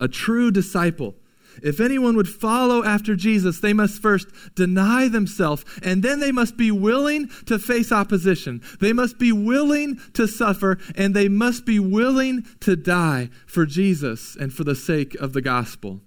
a 0.02 0.08
true 0.08 0.50
disciple. 0.50 1.14
If 1.62 1.80
anyone 1.80 2.16
would 2.16 2.28
follow 2.28 2.82
after 2.82 3.14
Jesus, 3.14 3.60
they 3.60 3.72
must 3.72 4.02
first 4.02 4.28
deny 4.54 5.06
themselves, 5.06 5.64
and 5.82 6.02
then 6.02 6.18
they 6.18 6.32
must 6.32 6.56
be 6.56 6.70
willing 6.70 7.28
to 7.46 7.58
face 7.58 7.92
opposition. 7.92 8.62
They 8.80 8.92
must 8.92 9.18
be 9.18 9.32
willing 9.32 10.00
to 10.14 10.26
suffer, 10.26 10.78
and 10.96 11.14
they 11.14 11.28
must 11.28 11.64
be 11.64 11.78
willing 11.78 12.46
to 12.60 12.74
die 12.74 13.30
for 13.46 13.64
Jesus 13.64 14.34
and 14.34 14.52
for 14.52 14.64
the 14.64 14.74
sake 14.74 15.14
of 15.16 15.34
the 15.34 15.42
gospel. 15.42 16.00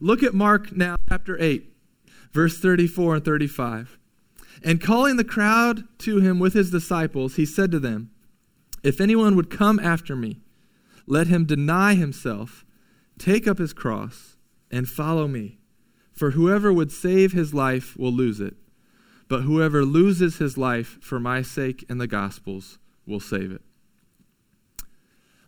Look 0.00 0.22
at 0.22 0.34
Mark 0.34 0.76
now, 0.76 0.96
chapter 1.08 1.40
8, 1.40 1.72
verse 2.32 2.58
34 2.58 3.16
and 3.16 3.24
35. 3.24 3.98
And 4.62 4.82
calling 4.82 5.16
the 5.16 5.24
crowd 5.24 5.84
to 6.00 6.18
him 6.18 6.38
with 6.38 6.54
his 6.54 6.70
disciples, 6.70 7.36
he 7.36 7.46
said 7.46 7.70
to 7.70 7.78
them, 7.78 8.10
If 8.82 9.00
anyone 9.00 9.36
would 9.36 9.50
come 9.50 9.78
after 9.78 10.16
me, 10.16 10.40
let 11.06 11.28
him 11.28 11.44
deny 11.44 11.94
himself 11.94 12.66
Take 13.18 13.46
up 13.46 13.58
his 13.58 13.72
cross 13.72 14.36
and 14.70 14.88
follow 14.88 15.28
me. 15.28 15.58
For 16.12 16.32
whoever 16.32 16.72
would 16.72 16.90
save 16.90 17.32
his 17.32 17.54
life 17.54 17.96
will 17.96 18.12
lose 18.12 18.40
it, 18.40 18.56
but 19.28 19.42
whoever 19.42 19.84
loses 19.84 20.38
his 20.38 20.58
life 20.58 20.98
for 21.00 21.20
my 21.20 21.42
sake 21.42 21.84
and 21.88 22.00
the 22.00 22.08
gospel's 22.08 22.78
will 23.06 23.20
save 23.20 23.52
it. 23.52 23.62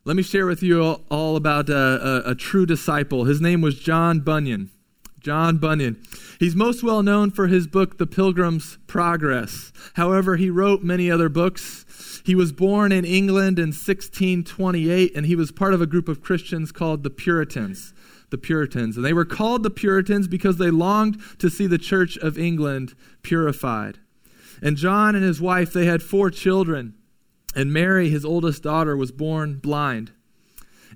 Let 0.05 0.17
me 0.17 0.23
share 0.23 0.47
with 0.47 0.63
you 0.63 0.83
all, 1.11 1.37
about 1.37 1.69
a, 1.69 1.77
a, 2.27 2.31
a 2.31 2.35
true 2.35 2.67
disciple. 2.67 3.25
His 3.25 3.41
name 3.41 3.61
was 3.61 3.79
John 3.79 4.21
Bunyan. 4.21 4.71
John 5.21 5.59
Bunyan. 5.59 6.03
He's 6.39 6.57
most 6.57 6.83
well 6.83 7.03
known 7.03 7.31
for 7.31 7.49
his 7.49 7.67
book, 7.67 7.99
The 7.99 8.07
Pilgrim's 8.07 8.79
Progress. 8.87 9.73
However, 9.95 10.37
he 10.37 10.49
wrote 10.49 10.83
many 10.83 11.11
other 11.11 11.29
books. 11.29 11.85
He 12.25 12.35
was 12.35 12.53
born 12.53 12.93
in 12.93 13.05
England 13.05 13.59
in 13.59 13.69
1628, 13.69 15.13
and 15.15 15.27
he 15.27 15.37
was 15.37 15.53
part 15.53 15.75
of 15.75 15.81
a 15.81 15.87
group 15.87 16.09
of 16.09 16.23
Christians 16.23 16.73
called 16.73 17.03
the 17.03 17.11
Puritans. 17.11 17.95
The 18.31 18.39
Puritans. 18.39 18.97
And 18.97 19.05
they 19.05 19.13
were 19.13 19.25
called 19.25 19.63
the 19.63 19.71
Puritans 19.71 20.29
because 20.29 20.59
they 20.59 20.71
longed 20.71 21.21
to 21.39 21.51
see 21.51 21.67
the 21.67 21.79
Church 21.79 22.17
of 22.19 22.39
England 22.39 22.95
purified. 23.23 23.99
And 24.63 24.77
John 24.77 25.15
and 25.15 25.25
his 25.25 25.41
wife, 25.41 25.73
they 25.73 25.87
had 25.87 26.03
four 26.03 26.31
children. 26.31 26.95
And 27.55 27.73
Mary, 27.73 28.11
his 28.11 28.25
oldest 28.25 28.63
daughter, 28.63 28.97
was 28.97 29.11
born 29.11 29.57
blind. 29.57 30.13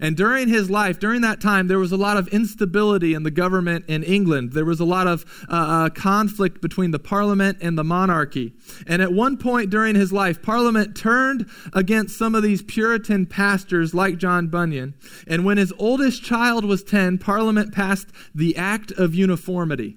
And 0.01 0.17
during 0.17 0.49
his 0.49 0.71
life, 0.71 0.99
during 0.99 1.21
that 1.21 1.41
time, 1.41 1.69
there 1.69 1.79
was 1.79 1.93
a 1.93 1.97
lot 1.97 2.17
of 2.17 2.29
instability 2.29 3.15
in 3.15 3.23
the 3.23 3.31
government 3.31 3.85
in 3.89 4.03
England. 4.03 4.53
There 4.53 4.65
was 4.65 4.81
a 4.81 4.85
lot 4.85 5.07
of 5.07 5.25
uh, 5.49 5.55
uh, 5.55 5.91
conflict 5.91 6.61
between 6.61 6.91
the 6.91 6.99
parliament 6.99 7.59
and 7.61 7.79
the 7.79 7.85
monarchy. 7.85 8.55
And 8.87 9.01
at 9.01 9.13
one 9.13 9.37
point 9.37 9.71
during 9.71 9.95
his 9.95 10.13
life, 10.13 10.43
parliament 10.43 10.97
turned 10.97 11.49
against 11.73 12.19
some 12.19 12.35
of 12.35 12.43
these 12.43 12.63
Puritan 12.63 13.27
pastors 13.27 13.95
like 13.95 14.19
John 14.19 14.49
Bunyan. 14.49 14.95
And 15.27 15.45
when 15.45 15.59
his 15.59 15.73
oldest 15.79 16.23
child 16.23 16.65
was 16.65 16.83
10, 16.83 17.19
parliament 17.19 17.73
passed 17.73 18.09
the 18.35 18.57
Act 18.57 18.93
of 18.93 19.15
Uniformity 19.15 19.97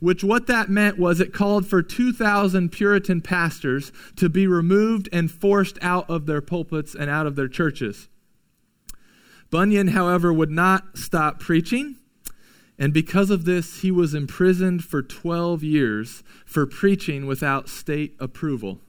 which 0.00 0.24
what 0.24 0.46
that 0.46 0.68
meant 0.68 0.98
was 0.98 1.20
it 1.20 1.32
called 1.32 1.66
for 1.66 1.82
2,000 1.82 2.70
Puritan 2.70 3.20
pastors 3.20 3.92
to 4.16 4.28
be 4.28 4.46
removed 4.46 5.08
and 5.12 5.30
forced 5.30 5.78
out 5.82 6.08
of 6.10 6.26
their 6.26 6.40
pulpits 6.40 6.94
and 6.94 7.08
out 7.10 7.26
of 7.26 7.36
their 7.36 7.46
churches. 7.46 8.08
Bunyan, 9.52 9.88
however, 9.88 10.32
would 10.32 10.50
not 10.50 10.96
stop 10.96 11.38
preaching. 11.38 11.96
And 12.78 12.92
because 12.92 13.30
of 13.30 13.44
this, 13.44 13.82
he 13.82 13.90
was 13.90 14.14
imprisoned 14.14 14.82
for 14.82 15.02
12 15.02 15.62
years 15.62 16.24
for 16.46 16.66
preaching 16.66 17.26
without 17.26 17.68
state 17.68 18.16
approval. 18.18 18.80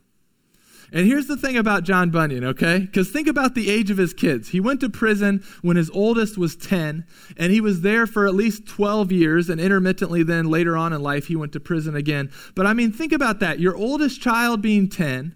And 0.93 1.05
here's 1.05 1.27
the 1.27 1.35
thing 1.35 1.57
about 1.57 1.83
John 1.83 2.11
Bunyan, 2.11 2.45
okay? 2.45 2.79
Because 2.79 3.09
think 3.09 3.27
about 3.27 3.55
the 3.55 3.69
age 3.69 3.91
of 3.91 3.97
his 3.97 4.13
kids. 4.13 4.49
He 4.49 4.61
went 4.61 4.79
to 4.79 4.89
prison 4.89 5.43
when 5.61 5.75
his 5.75 5.89
oldest 5.89 6.37
was 6.37 6.55
10, 6.55 7.05
and 7.35 7.51
he 7.51 7.59
was 7.59 7.81
there 7.81 8.07
for 8.07 8.25
at 8.25 8.33
least 8.33 8.65
12 8.65 9.11
years, 9.11 9.49
and 9.49 9.59
intermittently 9.59 10.23
then 10.23 10.45
later 10.45 10.77
on 10.77 10.93
in 10.93 11.01
life, 11.01 11.27
he 11.27 11.35
went 11.35 11.51
to 11.53 11.59
prison 11.59 11.93
again. 11.93 12.31
But 12.55 12.67
I 12.67 12.73
mean, 12.73 12.93
think 12.93 13.11
about 13.11 13.41
that. 13.41 13.59
Your 13.59 13.75
oldest 13.75 14.21
child 14.21 14.61
being 14.61 14.87
10 14.87 15.35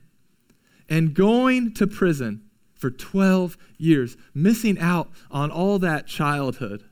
and 0.89 1.13
going 1.13 1.73
to 1.73 1.85
prison 1.85 2.46
for 2.77 2.91
12 2.91 3.57
years, 3.77 4.17
missing 4.33 4.79
out 4.79 5.09
on 5.31 5.51
all 5.51 5.79
that 5.79 6.07
childhood. 6.07 6.83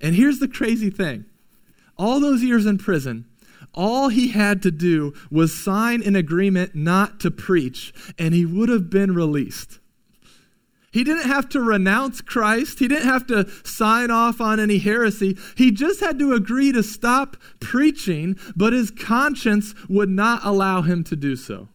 And 0.00 0.14
here's 0.14 0.38
the 0.38 0.48
crazy 0.48 0.90
thing 0.90 1.24
all 1.96 2.20
those 2.20 2.42
years 2.42 2.66
in 2.66 2.78
prison, 2.78 3.26
all 3.74 4.08
he 4.08 4.28
had 4.28 4.62
to 4.62 4.70
do 4.70 5.14
was 5.30 5.56
sign 5.56 6.02
an 6.02 6.16
agreement 6.16 6.74
not 6.74 7.20
to 7.20 7.30
preach, 7.30 7.92
and 8.18 8.34
he 8.34 8.44
would 8.44 8.68
have 8.68 8.90
been 8.90 9.14
released. 9.14 9.78
He 10.92 11.04
didn't 11.04 11.24
have 11.28 11.48
to 11.50 11.60
renounce 11.60 12.20
Christ. 12.20 12.78
He 12.78 12.86
didn't 12.86 13.08
have 13.08 13.26
to 13.28 13.48
sign 13.64 14.10
off 14.10 14.42
on 14.42 14.60
any 14.60 14.76
heresy. 14.76 15.38
He 15.56 15.70
just 15.70 16.00
had 16.00 16.18
to 16.18 16.34
agree 16.34 16.70
to 16.72 16.82
stop 16.82 17.38
preaching, 17.60 18.36
but 18.54 18.74
his 18.74 18.90
conscience 18.90 19.74
would 19.88 20.10
not 20.10 20.44
allow 20.44 20.82
him 20.82 21.02
to 21.04 21.16
do 21.16 21.34
so. 21.34 21.68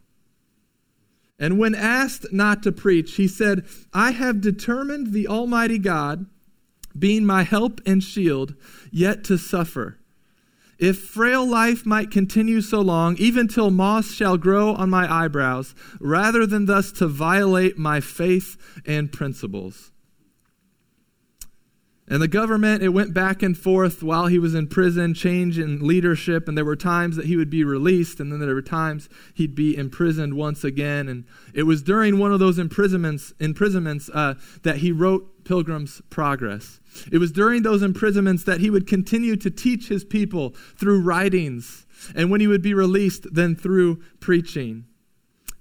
And 1.40 1.60
when 1.60 1.76
asked 1.76 2.34
not 2.34 2.64
to 2.64 2.72
preach, 2.72 3.16
he 3.16 3.28
said, 3.28 3.66
I 3.94 4.12
have 4.12 4.42
determined 4.42 5.14
the 5.14 5.28
Almighty 5.28 5.78
God, 5.78 6.26
being 6.98 7.26
my 7.26 7.44
help 7.44 7.80
and 7.86 8.04
shield, 8.04 8.56
yet 8.92 9.24
to 9.26 9.38
suffer. 9.38 10.00
if 10.80 11.00
frail 11.00 11.46
life 11.46 11.86
might 11.86 12.12
continue 12.12 12.62
so 12.62 12.82
long, 12.82 13.16
even 13.18 13.48
till 13.48 13.72
moss 13.72 14.12
shall 14.12 14.38
grow 14.38 14.74
on 14.76 14.90
my 14.90 15.12
eyebrows, 15.12 15.74
rather 16.00 16.46
than 16.46 16.66
thus 16.66 16.92
to 16.92 17.08
violate 17.08 17.78
my 17.78 18.00
faith 18.00 18.58
and 18.86 19.12
principles. 19.12 19.92
And 22.10 22.22
the 22.22 22.28
government, 22.30 22.84
it 22.84 22.90
went 22.90 23.14
back 23.14 23.44
and 23.44 23.58
forth 23.58 24.02
while 24.02 24.28
he 24.28 24.40
was 24.40 24.56
in 24.56 24.68
prison, 24.68 25.14
change 25.14 25.60
in 25.60 25.86
leadership, 25.86 26.48
and 26.48 26.58
there 26.58 26.64
were 26.64 26.78
times 26.78 27.18
that 27.18 27.26
he 27.26 27.36
would 27.36 27.50
be 27.50 27.66
released, 27.66 28.22
and 28.22 28.32
then 28.32 28.40
there 28.40 28.56
were 28.56 28.62
times 28.62 29.10
he'd 29.34 29.56
be 29.56 29.76
imprisoned 29.76 30.36
once 30.36 30.64
again. 30.64 31.10
And 31.10 31.26
it 31.54 31.64
was 31.64 31.82
during 31.82 32.18
one 32.18 32.32
of 32.32 32.40
those 32.40 32.60
imprisonments, 32.60 33.34
imprisonments 33.42 34.10
uh, 34.14 34.36
that 34.64 34.78
he 34.78 34.94
wrote 34.94 35.44
Pilgrim's 35.44 36.02
Progress. 36.10 36.80
It 37.12 37.18
was 37.18 37.34
during 37.34 37.64
those 37.64 37.84
imprisonments 37.84 38.46
that 38.46 38.62
he 38.62 38.70
would 38.70 38.88
continue 38.88 39.36
to 39.36 39.50
teach 39.50 39.90
his 39.90 40.06
people 40.06 40.52
through 40.78 41.02
writings, 41.02 41.86
and 42.16 42.32
when 42.32 42.40
he 42.40 42.48
would 42.48 42.62
be 42.62 42.74
released, 42.74 43.28
then 43.34 43.54
through 43.54 43.98
preaching. 44.22 44.86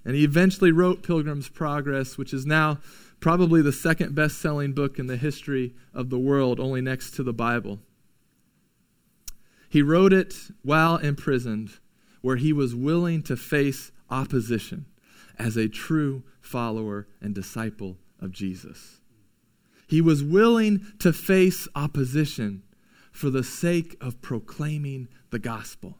And 0.05 0.15
he 0.15 0.23
eventually 0.23 0.71
wrote 0.71 1.03
Pilgrim's 1.03 1.49
Progress, 1.49 2.17
which 2.17 2.33
is 2.33 2.45
now 2.45 2.79
probably 3.19 3.61
the 3.61 3.71
second 3.71 4.15
best 4.15 4.37
selling 4.39 4.73
book 4.73 4.99
in 4.99 5.07
the 5.07 5.17
history 5.17 5.73
of 5.93 6.09
the 6.09 6.19
world, 6.19 6.59
only 6.59 6.81
next 6.81 7.11
to 7.11 7.23
the 7.23 7.33
Bible. 7.33 7.79
He 9.69 9.81
wrote 9.81 10.13
it 10.13 10.35
while 10.61 10.97
imprisoned, 10.97 11.71
where 12.21 12.37
he 12.37 12.53
was 12.53 12.75
willing 12.75 13.23
to 13.23 13.35
face 13.35 13.91
opposition 14.09 14.85
as 15.37 15.57
a 15.57 15.67
true 15.67 16.23
follower 16.39 17.07
and 17.21 17.35
disciple 17.35 17.97
of 18.19 18.31
Jesus. 18.31 19.01
He 19.87 20.01
was 20.01 20.23
willing 20.23 20.85
to 20.99 21.13
face 21.13 21.67
opposition 21.75 22.63
for 23.11 23.29
the 23.29 23.43
sake 23.43 23.95
of 24.01 24.21
proclaiming 24.21 25.07
the 25.31 25.39
gospel. 25.39 25.97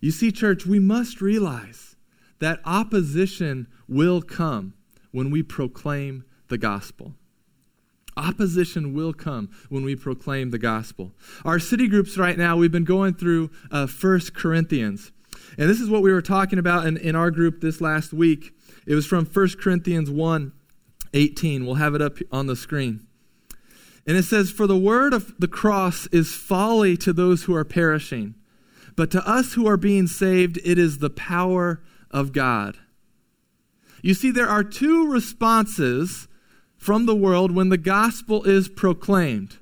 You 0.00 0.10
see, 0.10 0.30
church, 0.30 0.66
we 0.66 0.78
must 0.78 1.20
realize 1.20 1.96
that 2.38 2.60
opposition 2.64 3.66
will 3.88 4.22
come 4.22 4.74
when 5.16 5.30
we 5.30 5.42
proclaim 5.42 6.22
the 6.48 6.58
gospel. 6.58 7.14
Opposition 8.18 8.92
will 8.92 9.14
come 9.14 9.48
when 9.70 9.82
we 9.82 9.96
proclaim 9.96 10.50
the 10.50 10.58
gospel. 10.58 11.10
Our 11.42 11.58
city 11.58 11.88
groups 11.88 12.18
right 12.18 12.36
now, 12.36 12.58
we've 12.58 12.70
been 12.70 12.84
going 12.84 13.14
through 13.14 13.50
uh, 13.70 13.86
1 13.86 14.20
Corinthians. 14.34 15.12
And 15.56 15.70
this 15.70 15.80
is 15.80 15.88
what 15.88 16.02
we 16.02 16.12
were 16.12 16.20
talking 16.20 16.58
about 16.58 16.86
in, 16.86 16.98
in 16.98 17.16
our 17.16 17.30
group 17.30 17.62
this 17.62 17.80
last 17.80 18.12
week. 18.12 18.52
It 18.86 18.94
was 18.94 19.06
from 19.06 19.24
1 19.24 19.48
Corinthians 19.58 20.10
1 20.10 20.52
18. 21.14 21.64
We'll 21.64 21.76
have 21.76 21.94
it 21.94 22.02
up 22.02 22.18
on 22.30 22.46
the 22.46 22.54
screen. 22.54 23.06
And 24.06 24.18
it 24.18 24.24
says, 24.24 24.50
For 24.50 24.66
the 24.66 24.76
word 24.76 25.14
of 25.14 25.34
the 25.38 25.48
cross 25.48 26.06
is 26.08 26.34
folly 26.34 26.94
to 26.98 27.14
those 27.14 27.44
who 27.44 27.56
are 27.56 27.64
perishing, 27.64 28.34
but 28.96 29.10
to 29.12 29.26
us 29.26 29.54
who 29.54 29.66
are 29.66 29.78
being 29.78 30.08
saved, 30.08 30.60
it 30.62 30.78
is 30.78 30.98
the 30.98 31.08
power 31.08 31.82
of 32.10 32.34
God. 32.34 32.76
You 34.06 34.14
see, 34.14 34.30
there 34.30 34.48
are 34.48 34.62
two 34.62 35.10
responses 35.10 36.28
from 36.76 37.06
the 37.06 37.16
world 37.16 37.50
when 37.50 37.70
the 37.70 37.76
gospel 37.76 38.44
is 38.44 38.68
proclaimed. 38.68 39.58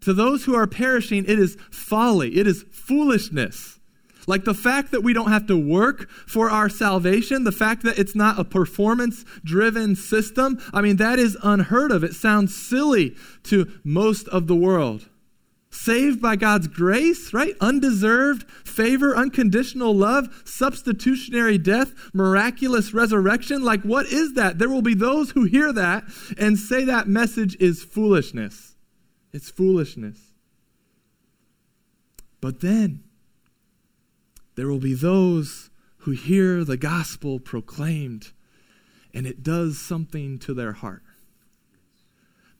To 0.00 0.14
those 0.14 0.46
who 0.46 0.54
are 0.54 0.66
perishing, 0.66 1.26
it 1.26 1.38
is 1.38 1.58
folly, 1.70 2.38
it 2.38 2.46
is 2.46 2.64
foolishness. 2.70 3.80
Like 4.26 4.44
the 4.44 4.54
fact 4.54 4.92
that 4.92 5.02
we 5.02 5.12
don't 5.12 5.30
have 5.30 5.46
to 5.48 5.58
work 5.58 6.08
for 6.08 6.48
our 6.48 6.70
salvation, 6.70 7.44
the 7.44 7.52
fact 7.52 7.82
that 7.82 7.98
it's 7.98 8.14
not 8.14 8.40
a 8.40 8.44
performance 8.44 9.26
driven 9.44 9.94
system, 9.94 10.58
I 10.72 10.80
mean, 10.80 10.96
that 10.96 11.18
is 11.18 11.36
unheard 11.42 11.92
of. 11.92 12.02
It 12.02 12.14
sounds 12.14 12.56
silly 12.56 13.14
to 13.42 13.70
most 13.84 14.26
of 14.28 14.46
the 14.46 14.56
world 14.56 15.06
saved 15.72 16.20
by 16.20 16.36
God's 16.36 16.68
grace, 16.68 17.32
right? 17.32 17.54
Undeserved 17.60 18.48
favor, 18.64 19.16
unconditional 19.16 19.94
love, 19.94 20.42
substitutionary 20.44 21.58
death, 21.58 21.92
miraculous 22.12 22.92
resurrection. 22.94 23.62
Like, 23.62 23.82
what 23.82 24.06
is 24.06 24.34
that? 24.34 24.58
There 24.58 24.68
will 24.68 24.82
be 24.82 24.94
those 24.94 25.30
who 25.30 25.44
hear 25.44 25.72
that 25.72 26.04
and 26.38 26.58
say 26.58 26.84
that 26.84 27.08
message 27.08 27.56
is 27.58 27.82
foolishness. 27.82 28.76
It's 29.32 29.50
foolishness. 29.50 30.18
But 32.40 32.60
then, 32.60 33.02
there 34.54 34.68
will 34.68 34.78
be 34.78 34.94
those 34.94 35.70
who 35.98 36.10
hear 36.10 36.64
the 36.64 36.76
gospel 36.76 37.40
proclaimed 37.40 38.32
and 39.14 39.26
it 39.26 39.42
does 39.42 39.78
something 39.78 40.38
to 40.40 40.54
their 40.54 40.72
heart 40.72 41.02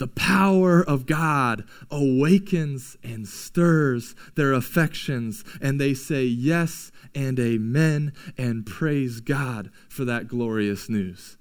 the 0.02 0.08
power 0.08 0.82
of 0.82 1.06
God 1.06 1.62
awakens 1.88 2.96
and 3.04 3.28
stirs 3.28 4.16
their 4.34 4.52
affections, 4.52 5.44
and 5.60 5.80
they 5.80 5.94
say 5.94 6.24
yes 6.24 6.90
and 7.14 7.38
amen 7.38 8.12
and 8.36 8.66
praise 8.66 9.20
God 9.20 9.70
for 9.88 10.04
that 10.04 10.26
glorious 10.26 10.88
news. 10.88 11.36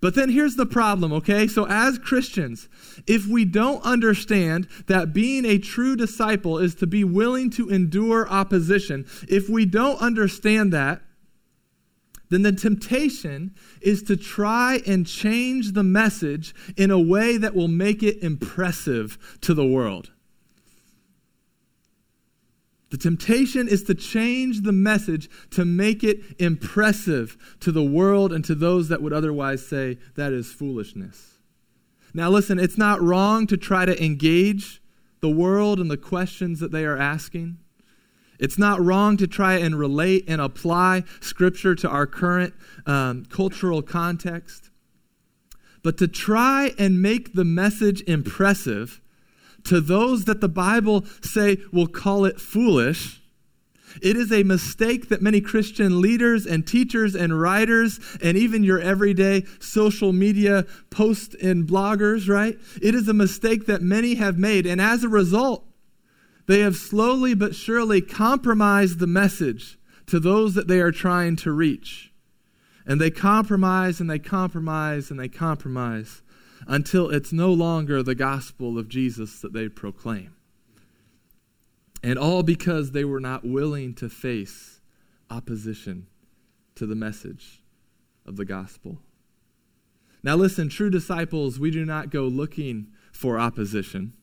But 0.00 0.16
then 0.16 0.30
here's 0.30 0.56
the 0.56 0.66
problem, 0.66 1.12
okay? 1.12 1.46
So, 1.46 1.68
as 1.68 2.00
Christians, 2.00 2.68
if 3.06 3.28
we 3.28 3.44
don't 3.44 3.84
understand 3.84 4.66
that 4.88 5.12
being 5.12 5.44
a 5.44 5.58
true 5.58 5.94
disciple 5.94 6.58
is 6.58 6.74
to 6.76 6.86
be 6.88 7.04
willing 7.04 7.50
to 7.50 7.68
endure 7.68 8.28
opposition, 8.28 9.06
if 9.28 9.48
we 9.48 9.66
don't 9.66 10.00
understand 10.00 10.72
that, 10.72 11.00
then 12.30 12.42
the 12.42 12.52
temptation 12.52 13.54
is 13.80 14.02
to 14.04 14.16
try 14.16 14.80
and 14.86 15.06
change 15.06 15.72
the 15.72 15.82
message 15.82 16.54
in 16.76 16.90
a 16.90 16.98
way 16.98 17.36
that 17.36 17.54
will 17.54 17.68
make 17.68 18.02
it 18.02 18.22
impressive 18.22 19.18
to 19.42 19.52
the 19.52 19.66
world. 19.66 20.12
The 22.90 22.98
temptation 22.98 23.68
is 23.68 23.84
to 23.84 23.94
change 23.94 24.62
the 24.62 24.72
message 24.72 25.28
to 25.50 25.64
make 25.64 26.02
it 26.02 26.20
impressive 26.40 27.36
to 27.60 27.70
the 27.70 27.84
world 27.84 28.32
and 28.32 28.44
to 28.44 28.54
those 28.54 28.88
that 28.88 29.00
would 29.00 29.12
otherwise 29.12 29.64
say 29.66 29.98
that 30.16 30.32
is 30.32 30.52
foolishness. 30.52 31.38
Now, 32.12 32.30
listen, 32.30 32.58
it's 32.58 32.78
not 32.78 33.00
wrong 33.00 33.46
to 33.46 33.56
try 33.56 33.84
to 33.84 34.04
engage 34.04 34.82
the 35.20 35.30
world 35.30 35.78
and 35.78 35.90
the 35.90 35.96
questions 35.96 36.58
that 36.58 36.72
they 36.72 36.84
are 36.84 36.96
asking. 36.96 37.58
It's 38.40 38.58
not 38.58 38.80
wrong 38.80 39.18
to 39.18 39.26
try 39.26 39.58
and 39.58 39.78
relate 39.78 40.24
and 40.26 40.40
apply 40.40 41.04
Scripture 41.20 41.74
to 41.76 41.88
our 41.88 42.06
current 42.06 42.54
um, 42.86 43.26
cultural 43.26 43.82
context. 43.82 44.70
But 45.82 45.98
to 45.98 46.08
try 46.08 46.72
and 46.78 47.00
make 47.00 47.34
the 47.34 47.44
message 47.44 48.02
impressive 48.02 49.00
to 49.64 49.80
those 49.80 50.24
that 50.24 50.40
the 50.40 50.48
Bible 50.48 51.04
say 51.22 51.58
will 51.70 51.86
call 51.86 52.24
it 52.24 52.40
foolish, 52.40 53.20
it 54.00 54.16
is 54.16 54.32
a 54.32 54.42
mistake 54.42 55.08
that 55.08 55.20
many 55.20 55.40
Christian 55.40 56.00
leaders 56.00 56.46
and 56.46 56.66
teachers 56.66 57.14
and 57.14 57.38
writers 57.38 58.00
and 58.22 58.38
even 58.38 58.62
your 58.62 58.80
everyday 58.80 59.44
social 59.58 60.12
media 60.12 60.64
posts 60.90 61.34
and 61.42 61.66
bloggers, 61.66 62.28
right? 62.28 62.58
It 62.80 62.94
is 62.94 63.08
a 63.08 63.14
mistake 63.14 63.66
that 63.66 63.82
many 63.82 64.14
have 64.14 64.38
made. 64.38 64.64
And 64.64 64.80
as 64.80 65.04
a 65.04 65.08
result, 65.08 65.64
they 66.50 66.60
have 66.60 66.76
slowly 66.76 67.34
but 67.34 67.54
surely 67.54 68.00
compromised 68.00 68.98
the 68.98 69.06
message 69.06 69.78
to 70.06 70.18
those 70.18 70.54
that 70.54 70.66
they 70.66 70.80
are 70.80 70.90
trying 70.90 71.36
to 71.36 71.52
reach. 71.52 72.12
And 72.84 73.00
they 73.00 73.10
compromise 73.10 74.00
and 74.00 74.10
they 74.10 74.18
compromise 74.18 75.10
and 75.10 75.20
they 75.20 75.28
compromise 75.28 76.22
until 76.66 77.08
it's 77.10 77.32
no 77.32 77.52
longer 77.52 78.02
the 78.02 78.14
gospel 78.14 78.78
of 78.78 78.88
Jesus 78.88 79.40
that 79.40 79.52
they 79.52 79.68
proclaim. 79.68 80.34
And 82.02 82.18
all 82.18 82.42
because 82.42 82.90
they 82.90 83.04
were 83.04 83.20
not 83.20 83.44
willing 83.44 83.94
to 83.94 84.08
face 84.08 84.80
opposition 85.30 86.08
to 86.74 86.86
the 86.86 86.96
message 86.96 87.62
of 88.26 88.36
the 88.36 88.44
gospel. 88.44 88.98
Now, 90.22 90.34
listen, 90.34 90.68
true 90.68 90.90
disciples, 90.90 91.60
we 91.60 91.70
do 91.70 91.84
not 91.84 92.10
go 92.10 92.24
looking 92.24 92.88
for 93.12 93.38
opposition. 93.38 94.14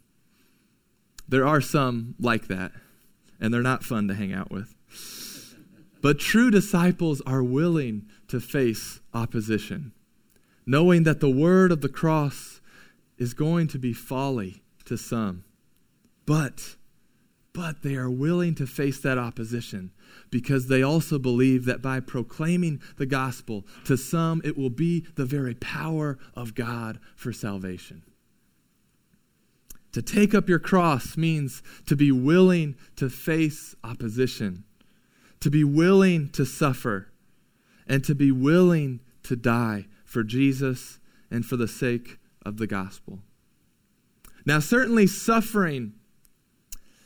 There 1.27 1.45
are 1.45 1.61
some 1.61 2.15
like 2.19 2.47
that, 2.47 2.71
and 3.39 3.53
they're 3.53 3.61
not 3.61 3.83
fun 3.83 4.07
to 4.07 4.13
hang 4.13 4.33
out 4.33 4.51
with. 4.51 4.73
But 6.01 6.19
true 6.19 6.51
disciples 6.51 7.21
are 7.25 7.43
willing 7.43 8.07
to 8.27 8.39
face 8.39 9.01
opposition, 9.13 9.91
knowing 10.65 11.03
that 11.03 11.19
the 11.19 11.29
word 11.29 11.71
of 11.71 11.81
the 11.81 11.89
cross 11.89 12.61
is 13.17 13.33
going 13.33 13.67
to 13.69 13.79
be 13.79 13.93
folly 13.93 14.61
to 14.85 14.97
some. 14.97 15.43
But 16.25 16.75
but 17.53 17.81
they 17.81 17.95
are 17.95 18.09
willing 18.09 18.53
to 18.53 18.67
face 18.67 18.99
that 18.99 19.17
opposition 19.17 19.89
because 20.29 20.67
they 20.67 20.83
also 20.83 21.17
believe 21.17 21.65
that 21.65 21.81
by 21.81 21.99
proclaiming 21.99 22.79
the 22.97 23.05
gospel 23.07 23.65
to 23.83 23.97
some 23.97 24.43
it 24.45 24.55
will 24.55 24.69
be 24.69 25.07
the 25.15 25.25
very 25.25 25.55
power 25.55 26.19
of 26.35 26.53
God 26.53 26.99
for 27.15 27.33
salvation. 27.33 28.03
To 29.97 30.03
take 30.03 30.35
up 30.35 30.47
your 30.47 30.59
cross 30.59 31.17
means 31.17 31.63
to 31.87 31.95
be 31.95 32.11
willing 32.11 32.75
to 32.97 33.09
face 33.09 33.75
opposition, 33.83 34.63
to 35.39 35.49
be 35.49 35.63
willing 35.63 36.29
to 36.33 36.45
suffer, 36.45 37.07
and 37.87 38.03
to 38.03 38.13
be 38.13 38.31
willing 38.31 38.99
to 39.23 39.35
die 39.35 39.87
for 40.05 40.23
Jesus 40.23 40.99
and 41.31 41.43
for 41.43 41.57
the 41.57 41.67
sake 41.67 42.19
of 42.45 42.57
the 42.57 42.67
gospel. 42.67 43.21
Now, 44.45 44.59
certainly, 44.59 45.07
suffering. 45.07 45.93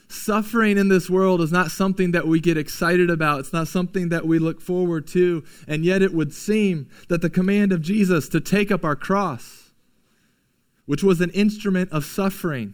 suffering 0.10 0.78
in 0.78 0.90
this 0.90 1.10
world 1.10 1.40
is 1.40 1.50
not 1.54 1.72
something 1.72 2.12
that 2.12 2.28
we 2.28 2.42
get 2.42 2.58
excited 2.58 3.10
about. 3.10 3.40
It's 3.40 3.54
not 3.54 3.70
something 3.70 4.10
that 4.10 4.28
we 4.28 4.38
look 4.38 4.60
forward 4.60 5.08
to. 5.08 5.46
And 5.66 5.86
yet 5.86 6.02
it 6.02 6.14
would 6.14 6.34
seem 6.34 6.90
that 7.08 7.22
the 7.22 7.30
command 7.30 7.72
of 7.72 7.82
Jesus 7.82 8.28
to 8.28 8.42
take 8.42 8.70
up 8.70 8.84
our 8.84 8.98
cross, 8.98 9.72
which 10.86 11.06
was 11.06 11.22
an 11.22 11.30
instrument 11.30 11.90
of 11.94 12.04
suffering, 12.04 12.74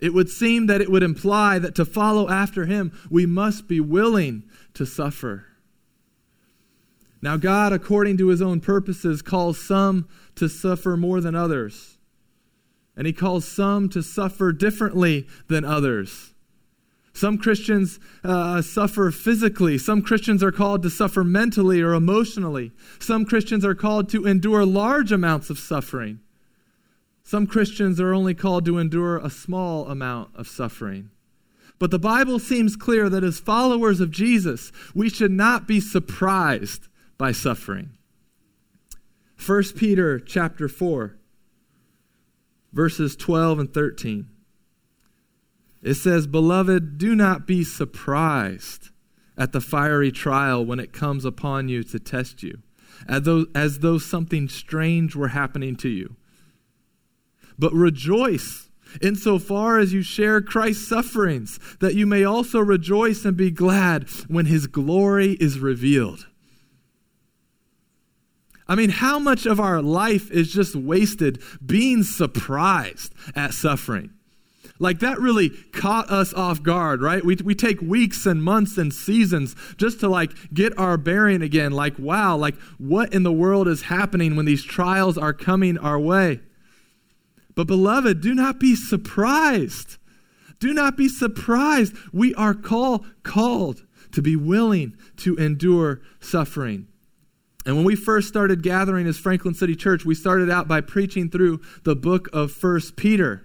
it 0.00 0.14
would 0.14 0.28
seem 0.28 0.66
that 0.66 0.80
it 0.80 0.90
would 0.90 1.02
imply 1.02 1.58
that 1.58 1.74
to 1.74 1.84
follow 1.84 2.28
after 2.28 2.66
him, 2.66 2.92
we 3.10 3.26
must 3.26 3.66
be 3.68 3.80
willing 3.80 4.44
to 4.74 4.86
suffer. 4.86 5.46
Now, 7.20 7.36
God, 7.36 7.72
according 7.72 8.16
to 8.18 8.28
his 8.28 8.40
own 8.40 8.60
purposes, 8.60 9.22
calls 9.22 9.60
some 9.60 10.08
to 10.36 10.48
suffer 10.48 10.96
more 10.96 11.20
than 11.20 11.34
others. 11.34 11.98
And 12.96 13.06
he 13.06 13.12
calls 13.12 13.46
some 13.46 13.88
to 13.90 14.02
suffer 14.02 14.52
differently 14.52 15.26
than 15.48 15.64
others. 15.64 16.34
Some 17.12 17.38
Christians 17.38 17.98
uh, 18.22 18.62
suffer 18.62 19.10
physically. 19.10 19.78
Some 19.78 20.02
Christians 20.02 20.42
are 20.42 20.52
called 20.52 20.84
to 20.84 20.90
suffer 20.90 21.24
mentally 21.24 21.80
or 21.82 21.94
emotionally. 21.94 22.70
Some 23.00 23.24
Christians 23.24 23.64
are 23.64 23.74
called 23.74 24.08
to 24.10 24.24
endure 24.24 24.64
large 24.64 25.10
amounts 25.10 25.50
of 25.50 25.58
suffering. 25.58 26.20
Some 27.28 27.46
Christians 27.46 28.00
are 28.00 28.14
only 28.14 28.32
called 28.32 28.64
to 28.64 28.78
endure 28.78 29.18
a 29.18 29.28
small 29.28 29.86
amount 29.88 30.30
of 30.34 30.48
suffering. 30.48 31.10
But 31.78 31.90
the 31.90 31.98
Bible 31.98 32.38
seems 32.38 32.74
clear 32.74 33.10
that 33.10 33.22
as 33.22 33.38
followers 33.38 34.00
of 34.00 34.10
Jesus, 34.10 34.72
we 34.94 35.10
should 35.10 35.30
not 35.30 35.68
be 35.68 35.78
surprised 35.78 36.88
by 37.18 37.32
suffering. 37.32 37.90
1 39.36 39.62
Peter 39.76 40.18
chapter 40.18 40.68
4 40.68 41.18
verses 42.72 43.14
12 43.14 43.58
and 43.58 43.74
13. 43.74 44.28
It 45.82 45.96
says, 45.96 46.26
"Beloved, 46.26 46.96
do 46.96 47.14
not 47.14 47.46
be 47.46 47.62
surprised 47.62 48.88
at 49.36 49.52
the 49.52 49.60
fiery 49.60 50.10
trial 50.10 50.64
when 50.64 50.80
it 50.80 50.94
comes 50.94 51.26
upon 51.26 51.68
you 51.68 51.82
to 51.84 51.98
test 51.98 52.42
you, 52.42 52.62
as 53.06 53.24
though, 53.24 53.44
as 53.54 53.80
though 53.80 53.98
something 53.98 54.48
strange 54.48 55.14
were 55.14 55.28
happening 55.28 55.76
to 55.76 55.90
you." 55.90 56.16
But 57.58 57.72
rejoice 57.72 58.68
insofar 59.02 59.78
as 59.78 59.92
you 59.92 60.02
share 60.02 60.40
Christ's 60.40 60.88
sufferings, 60.88 61.58
that 61.80 61.94
you 61.94 62.06
may 62.06 62.24
also 62.24 62.58
rejoice 62.60 63.24
and 63.24 63.36
be 63.36 63.50
glad 63.50 64.08
when 64.28 64.46
his 64.46 64.66
glory 64.66 65.32
is 65.40 65.58
revealed. 65.58 66.26
I 68.66 68.74
mean, 68.74 68.90
how 68.90 69.18
much 69.18 69.46
of 69.46 69.58
our 69.58 69.80
life 69.80 70.30
is 70.30 70.52
just 70.52 70.76
wasted 70.76 71.42
being 71.64 72.02
surprised 72.02 73.14
at 73.34 73.54
suffering? 73.54 74.10
Like 74.78 75.00
that 75.00 75.18
really 75.18 75.50
caught 75.72 76.10
us 76.10 76.32
off 76.34 76.62
guard, 76.62 77.00
right? 77.00 77.24
We, 77.24 77.36
we 77.36 77.54
take 77.54 77.80
weeks 77.80 78.26
and 78.26 78.42
months 78.42 78.78
and 78.78 78.92
seasons 78.92 79.56
just 79.76 80.00
to 80.00 80.08
like 80.08 80.32
get 80.52 80.78
our 80.78 80.96
bearing 80.96 81.42
again. 81.42 81.72
Like, 81.72 81.98
wow, 81.98 82.36
like 82.36 82.54
what 82.76 83.12
in 83.12 83.22
the 83.22 83.32
world 83.32 83.66
is 83.66 83.82
happening 83.82 84.36
when 84.36 84.46
these 84.46 84.62
trials 84.62 85.18
are 85.18 85.32
coming 85.32 85.78
our 85.78 85.98
way? 85.98 86.40
But, 87.58 87.66
beloved, 87.66 88.20
do 88.20 88.36
not 88.36 88.60
be 88.60 88.76
surprised. 88.76 89.96
Do 90.60 90.72
not 90.72 90.96
be 90.96 91.08
surprised. 91.08 91.92
We 92.12 92.32
are 92.36 92.54
call, 92.54 93.04
called 93.24 93.84
to 94.12 94.22
be 94.22 94.36
willing 94.36 94.96
to 95.16 95.34
endure 95.34 96.00
suffering. 96.20 96.86
And 97.66 97.74
when 97.74 97.84
we 97.84 97.96
first 97.96 98.28
started 98.28 98.62
gathering 98.62 99.08
as 99.08 99.18
Franklin 99.18 99.54
City 99.54 99.74
Church, 99.74 100.04
we 100.04 100.14
started 100.14 100.48
out 100.48 100.68
by 100.68 100.80
preaching 100.80 101.30
through 101.30 101.60
the 101.82 101.96
book 101.96 102.28
of 102.32 102.52
First 102.52 102.94
Peter. 102.94 103.44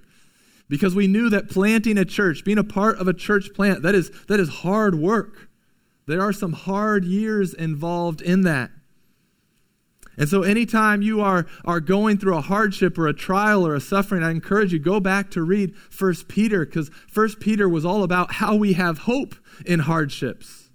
Because 0.69 0.93
we 0.93 1.08
knew 1.08 1.32
that 1.32 1.49
planting 1.49 1.97
a 1.97 2.06
church, 2.06 2.45
being 2.45 2.60
a 2.60 2.63
part 2.63 2.99
of 2.99 3.08
a 3.08 3.15
church 3.15 3.52
plant, 3.56 3.82
that 3.82 3.95
is, 3.95 4.12
that 4.28 4.39
is 4.39 4.47
hard 4.47 4.93
work. 4.93 5.49
There 6.06 6.21
are 6.21 6.34
some 6.34 6.54
hard 6.54 7.04
years 7.04 7.56
involved 7.56 8.21
in 8.21 8.41
that. 8.41 8.69
And 10.17 10.30
so, 10.30 10.43
anytime 10.43 11.02
you 11.02 11.21
are, 11.21 11.47
are 11.65 11.80
going 11.80 12.17
through 12.17 12.38
a 12.38 12.41
hardship 12.41 12.97
or 12.97 13.08
a 13.08 13.13
trial 13.13 13.65
or 13.65 13.73
a 13.73 13.82
suffering, 13.82 14.23
I 14.23 14.30
encourage 14.30 14.71
you 14.71 14.80
go 14.80 14.99
back 14.99 15.32
to 15.32 15.41
read 15.41 15.76
First 15.76 16.28
Peter 16.28 16.65
because 16.65 16.89
First 17.08 17.39
Peter 17.39 17.67
was 17.67 17.84
all 17.84 18.04
about 18.04 18.34
how 18.34 18.56
we 18.56 18.73
have 18.73 18.99
hope 18.99 19.36
in 19.65 19.82
hardships. 19.82 20.69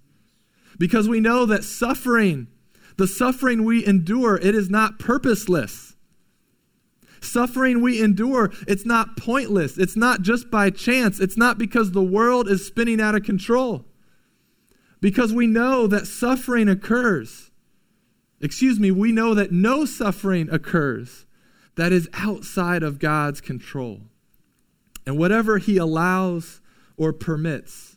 Because 0.76 1.08
we 1.08 1.20
know 1.20 1.46
that 1.46 1.62
suffering, 1.62 2.48
the 2.96 3.06
suffering 3.06 3.64
we 3.64 3.86
endure, 3.86 4.36
it 4.36 4.54
is 4.54 4.68
not 4.70 4.98
purposeless. 4.98 5.94
Suffering 7.20 7.80
we 7.80 8.00
endure, 8.00 8.52
it's 8.66 8.86
not 8.86 9.16
pointless. 9.16 9.76
It's 9.78 9.96
not 9.96 10.22
just 10.22 10.50
by 10.50 10.70
chance. 10.70 11.20
It's 11.20 11.36
not 11.36 11.58
because 11.58 11.90
the 11.92 12.02
world 12.02 12.48
is 12.48 12.66
spinning 12.66 13.00
out 13.00 13.14
of 13.14 13.24
control. 13.24 13.84
Because 15.00 15.32
we 15.32 15.46
know 15.46 15.86
that 15.86 16.06
suffering 16.06 16.68
occurs 16.68 17.47
excuse 18.40 18.78
me, 18.78 18.90
we 18.90 19.12
know 19.12 19.34
that 19.34 19.52
no 19.52 19.84
suffering 19.84 20.48
occurs 20.50 21.26
that 21.76 21.92
is 21.92 22.08
outside 22.12 22.82
of 22.82 22.98
God's 22.98 23.40
control. 23.40 24.00
And 25.06 25.16
whatever 25.16 25.58
He 25.58 25.76
allows 25.76 26.60
or 26.96 27.12
permits, 27.12 27.96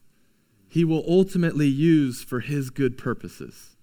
He 0.67 0.85
will 0.85 1.03
ultimately 1.07 1.67
use 1.67 2.23
for 2.23 2.39
His 2.39 2.69
good 2.69 2.97
purposes. 2.97 3.75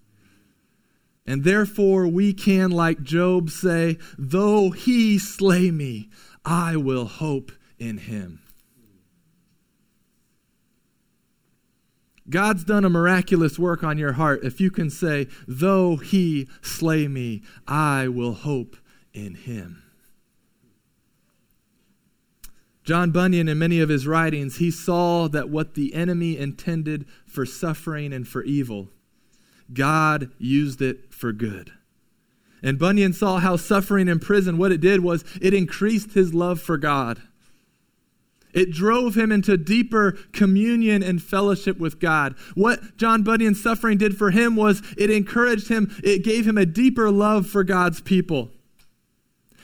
And 1.25 1.43
therefore, 1.43 2.07
we 2.07 2.33
can, 2.33 2.71
like 2.71 3.03
Job, 3.03 3.49
say, 3.49 3.97
Though 4.17 4.71
He 4.71 5.19
slay 5.19 5.69
me, 5.69 6.09
I 6.43 6.75
will 6.75 7.05
hope 7.05 7.51
in 7.77 7.97
Him. 7.99 8.39
God's 12.29 12.63
done 12.63 12.85
a 12.85 12.89
miraculous 12.89 13.57
work 13.57 13.83
on 13.83 13.97
your 13.97 14.13
heart 14.13 14.43
if 14.43 14.61
you 14.61 14.69
can 14.69 14.89
say, 14.89 15.27
Though 15.47 15.97
he 15.97 16.47
slay 16.61 17.07
me, 17.07 17.41
I 17.67 18.07
will 18.07 18.33
hope 18.33 18.77
in 19.13 19.35
him. 19.35 19.83
John 22.83 23.11
Bunyan, 23.11 23.47
in 23.47 23.59
many 23.59 23.79
of 23.81 23.89
his 23.89 24.07
writings, 24.07 24.57
he 24.57 24.71
saw 24.71 25.27
that 25.27 25.49
what 25.49 25.75
the 25.75 25.93
enemy 25.93 26.37
intended 26.37 27.05
for 27.25 27.45
suffering 27.45 28.11
and 28.11 28.27
for 28.27 28.43
evil, 28.43 28.89
God 29.71 30.31
used 30.39 30.81
it 30.81 31.13
for 31.13 31.31
good. 31.31 31.71
And 32.63 32.79
Bunyan 32.79 33.13
saw 33.13 33.37
how 33.37 33.55
suffering 33.57 34.07
in 34.07 34.19
prison, 34.19 34.57
what 34.57 34.71
it 34.71 34.81
did 34.81 35.01
was 35.01 35.23
it 35.39 35.53
increased 35.53 36.13
his 36.13 36.33
love 36.33 36.59
for 36.59 36.77
God. 36.77 37.21
It 38.53 38.71
drove 38.71 39.15
him 39.15 39.31
into 39.31 39.57
deeper 39.57 40.17
communion 40.33 41.03
and 41.03 41.21
fellowship 41.21 41.79
with 41.79 41.99
God. 41.99 42.35
What 42.55 42.97
John 42.97 43.23
Bunyan's 43.23 43.61
suffering 43.61 43.97
did 43.97 44.17
for 44.17 44.31
him 44.31 44.55
was 44.55 44.81
it 44.97 45.09
encouraged 45.09 45.67
him, 45.67 45.95
it 46.03 46.23
gave 46.23 46.47
him 46.47 46.57
a 46.57 46.65
deeper 46.65 47.11
love 47.11 47.47
for 47.47 47.63
God's 47.63 48.01
people. 48.01 48.49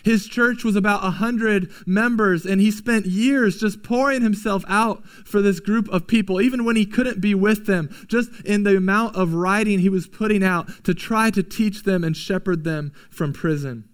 His 0.06 0.28
church 0.28 0.64
was 0.64 0.76
about 0.76 1.02
100 1.02 1.88
members, 1.88 2.46
and 2.46 2.62
he 2.62 2.70
spent 2.70 3.08
years 3.08 3.60
just 3.60 3.82
pouring 3.82 4.22
himself 4.22 4.64
out 4.68 5.04
for 5.08 5.42
this 5.42 5.60
group 5.60 5.90
of 5.90 6.06
people, 6.06 6.40
even 6.40 6.64
when 6.64 6.76
he 6.76 6.86
couldn't 6.86 7.20
be 7.20 7.34
with 7.34 7.66
them, 7.66 7.90
just 8.08 8.30
in 8.42 8.62
the 8.62 8.78
amount 8.78 9.16
of 9.16 9.34
writing 9.34 9.80
he 9.80 9.90
was 9.90 10.06
putting 10.06 10.44
out 10.44 10.70
to 10.84 10.94
try 10.94 11.32
to 11.32 11.42
teach 11.42 11.82
them 11.82 12.04
and 12.04 12.16
shepherd 12.16 12.64
them 12.64 12.94
from 13.10 13.34
prison. 13.34 13.90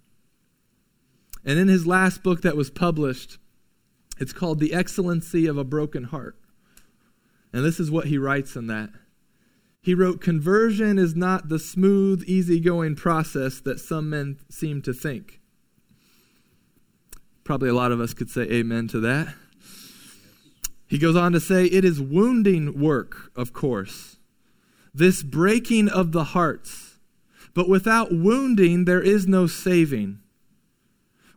And 1.46 1.58
in 1.58 1.68
his 1.68 1.86
last 1.86 2.22
book 2.22 2.42
that 2.42 2.58
was 2.58 2.68
published, 2.68 3.38
it's 4.22 4.32
called 4.32 4.60
The 4.60 4.72
Excellency 4.72 5.48
of 5.48 5.58
a 5.58 5.64
Broken 5.64 6.04
Heart. 6.04 6.36
And 7.52 7.64
this 7.64 7.80
is 7.80 7.90
what 7.90 8.06
he 8.06 8.18
writes 8.18 8.54
in 8.54 8.68
that. 8.68 8.90
He 9.82 9.94
wrote, 9.94 10.20
Conversion 10.20 10.96
is 10.96 11.16
not 11.16 11.48
the 11.48 11.58
smooth, 11.58 12.22
easygoing 12.28 12.94
process 12.94 13.58
that 13.58 13.80
some 13.80 14.10
men 14.10 14.38
seem 14.48 14.80
to 14.82 14.92
think. 14.92 15.40
Probably 17.42 17.68
a 17.68 17.74
lot 17.74 17.90
of 17.90 18.00
us 18.00 18.14
could 18.14 18.30
say 18.30 18.42
amen 18.42 18.86
to 18.88 19.00
that. 19.00 19.34
He 20.86 20.98
goes 20.98 21.16
on 21.16 21.32
to 21.32 21.40
say, 21.40 21.64
It 21.64 21.84
is 21.84 22.00
wounding 22.00 22.80
work, 22.80 23.32
of 23.34 23.52
course, 23.52 24.18
this 24.94 25.24
breaking 25.24 25.88
of 25.88 26.12
the 26.12 26.24
hearts. 26.24 26.98
But 27.54 27.68
without 27.68 28.12
wounding, 28.12 28.84
there 28.84 29.02
is 29.02 29.26
no 29.26 29.48
saving. 29.48 30.21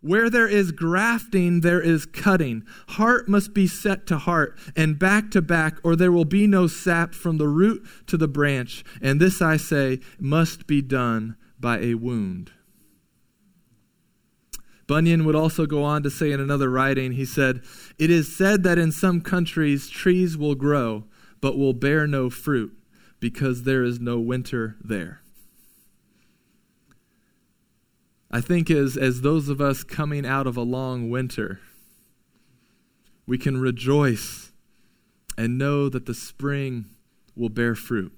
Where 0.06 0.30
there 0.30 0.48
is 0.48 0.72
grafting, 0.72 1.62
there 1.62 1.82
is 1.82 2.06
cutting. 2.06 2.64
Heart 2.90 3.28
must 3.28 3.56
be 3.56 3.66
set 3.66 4.06
to 4.06 4.20
heart 4.20 4.56
and 4.76 5.00
back 5.00 5.32
to 5.32 5.42
back, 5.42 5.80
or 5.84 5.96
there 5.96 6.12
will 6.12 6.26
be 6.26 6.46
no 6.46 6.68
sap 6.68 7.16
from 7.16 7.38
the 7.38 7.48
root 7.48 7.84
to 8.06 8.16
the 8.16 8.28
branch. 8.28 8.84
And 9.02 9.20
this, 9.20 9.42
I 9.42 9.58
say, 9.58 10.02
must 10.20 10.68
be 10.68 10.84
done 10.84 11.38
by 11.60 11.80
a 11.80 11.96
wound. 11.96 12.52
Bunyan 14.86 15.26
would 15.26 15.36
also 15.36 15.66
go 15.66 15.84
on 15.84 16.04
to 16.04 16.12
say 16.12 16.32
in 16.32 16.40
another 16.40 16.70
writing, 16.70 17.14
he 17.14 17.26
said, 17.26 17.64
It 17.98 18.12
is 18.12 18.36
said 18.36 18.62
that 18.62 18.78
in 18.78 18.92
some 18.92 19.22
countries 19.22 19.90
trees 19.90 20.38
will 20.38 20.54
grow, 20.54 21.06
but 21.42 21.58
will 21.58 21.74
bear 21.74 22.06
no 22.06 22.30
fruit, 22.30 22.78
because 23.20 23.64
there 23.64 23.82
is 23.82 24.00
no 24.00 24.20
winter 24.20 24.76
there. 24.84 25.24
I 28.36 28.42
think 28.42 28.70
as, 28.70 28.98
as 28.98 29.22
those 29.22 29.48
of 29.48 29.62
us 29.62 29.82
coming 29.82 30.26
out 30.26 30.46
of 30.46 30.58
a 30.58 30.62
long 30.62 31.10
winter, 31.10 31.62
we 33.26 33.38
can 33.38 33.56
rejoice 33.56 34.52
and 35.38 35.58
know 35.58 35.88
that 35.88 36.06
the 36.06 36.14
spring 36.14 36.88
will 37.34 37.48
bear 37.48 37.76
fruit. 37.76 38.12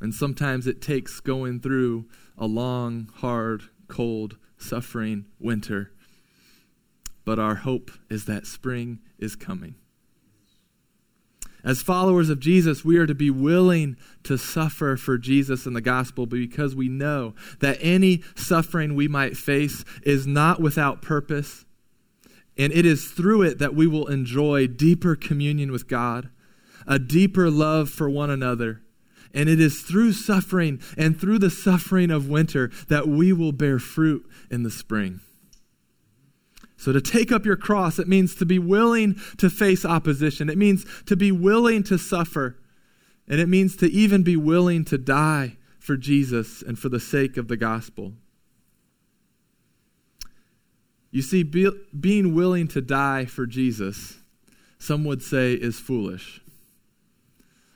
And 0.00 0.12
sometimes 0.12 0.66
it 0.66 0.82
takes 0.82 1.20
going 1.20 1.60
through 1.60 2.06
a 2.36 2.46
long, 2.46 3.08
hard, 3.14 3.62
cold, 3.86 4.36
suffering 4.56 5.26
winter. 5.38 5.92
But 7.24 7.38
our 7.38 7.54
hope 7.54 7.92
is 8.10 8.24
that 8.24 8.48
spring 8.48 8.98
is 9.16 9.36
coming. 9.36 9.76
As 11.64 11.82
followers 11.82 12.30
of 12.30 12.38
Jesus, 12.38 12.84
we 12.84 12.98
are 12.98 13.06
to 13.06 13.14
be 13.14 13.30
willing 13.30 13.96
to 14.22 14.38
suffer 14.38 14.96
for 14.96 15.18
Jesus 15.18 15.66
and 15.66 15.74
the 15.74 15.80
gospel 15.80 16.26
because 16.26 16.74
we 16.74 16.88
know 16.88 17.34
that 17.60 17.78
any 17.80 18.22
suffering 18.36 18.94
we 18.94 19.08
might 19.08 19.36
face 19.36 19.84
is 20.02 20.26
not 20.26 20.60
without 20.60 21.02
purpose. 21.02 21.64
And 22.56 22.72
it 22.72 22.86
is 22.86 23.10
through 23.10 23.42
it 23.42 23.58
that 23.58 23.74
we 23.74 23.86
will 23.86 24.06
enjoy 24.06 24.66
deeper 24.66 25.16
communion 25.16 25.72
with 25.72 25.88
God, 25.88 26.30
a 26.86 26.98
deeper 26.98 27.50
love 27.50 27.90
for 27.90 28.08
one 28.08 28.30
another. 28.30 28.82
And 29.34 29.48
it 29.48 29.60
is 29.60 29.82
through 29.82 30.12
suffering 30.12 30.80
and 30.96 31.20
through 31.20 31.38
the 31.38 31.50
suffering 31.50 32.10
of 32.10 32.28
winter 32.28 32.70
that 32.88 33.06
we 33.06 33.32
will 33.32 33.52
bear 33.52 33.78
fruit 33.78 34.26
in 34.50 34.62
the 34.62 34.70
spring. 34.70 35.20
So, 36.78 36.92
to 36.92 37.00
take 37.00 37.32
up 37.32 37.44
your 37.44 37.56
cross, 37.56 37.98
it 37.98 38.06
means 38.06 38.36
to 38.36 38.46
be 38.46 38.60
willing 38.60 39.20
to 39.38 39.50
face 39.50 39.84
opposition. 39.84 40.48
It 40.48 40.56
means 40.56 40.86
to 41.06 41.16
be 41.16 41.32
willing 41.32 41.82
to 41.84 41.98
suffer. 41.98 42.56
And 43.26 43.40
it 43.40 43.48
means 43.48 43.76
to 43.78 43.90
even 43.90 44.22
be 44.22 44.36
willing 44.36 44.84
to 44.86 44.96
die 44.96 45.56
for 45.80 45.96
Jesus 45.96 46.62
and 46.62 46.78
for 46.78 46.88
the 46.88 47.00
sake 47.00 47.36
of 47.36 47.48
the 47.48 47.56
gospel. 47.56 48.12
You 51.10 51.20
see, 51.22 51.42
be, 51.42 51.68
being 51.98 52.32
willing 52.32 52.68
to 52.68 52.80
die 52.80 53.24
for 53.24 53.44
Jesus, 53.44 54.18
some 54.78 55.04
would 55.04 55.22
say, 55.22 55.54
is 55.54 55.80
foolish. 55.80 56.40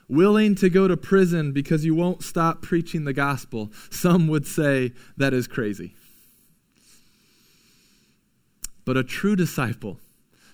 Willing 0.07 0.55
to 0.55 0.69
go 0.69 0.87
to 0.87 0.95
prison 0.95 1.51
because 1.51 1.83
you 1.83 1.93
won't 1.93 2.23
stop 2.23 2.61
preaching 2.61 3.03
the 3.03 3.13
gospel, 3.13 3.71
some 3.89 4.27
would 4.27 4.47
say 4.47 4.93
that 5.17 5.33
is 5.33 5.47
crazy. 5.47 5.93
But 8.85 8.97
a 8.97 9.03
true 9.03 9.35
disciple 9.35 9.99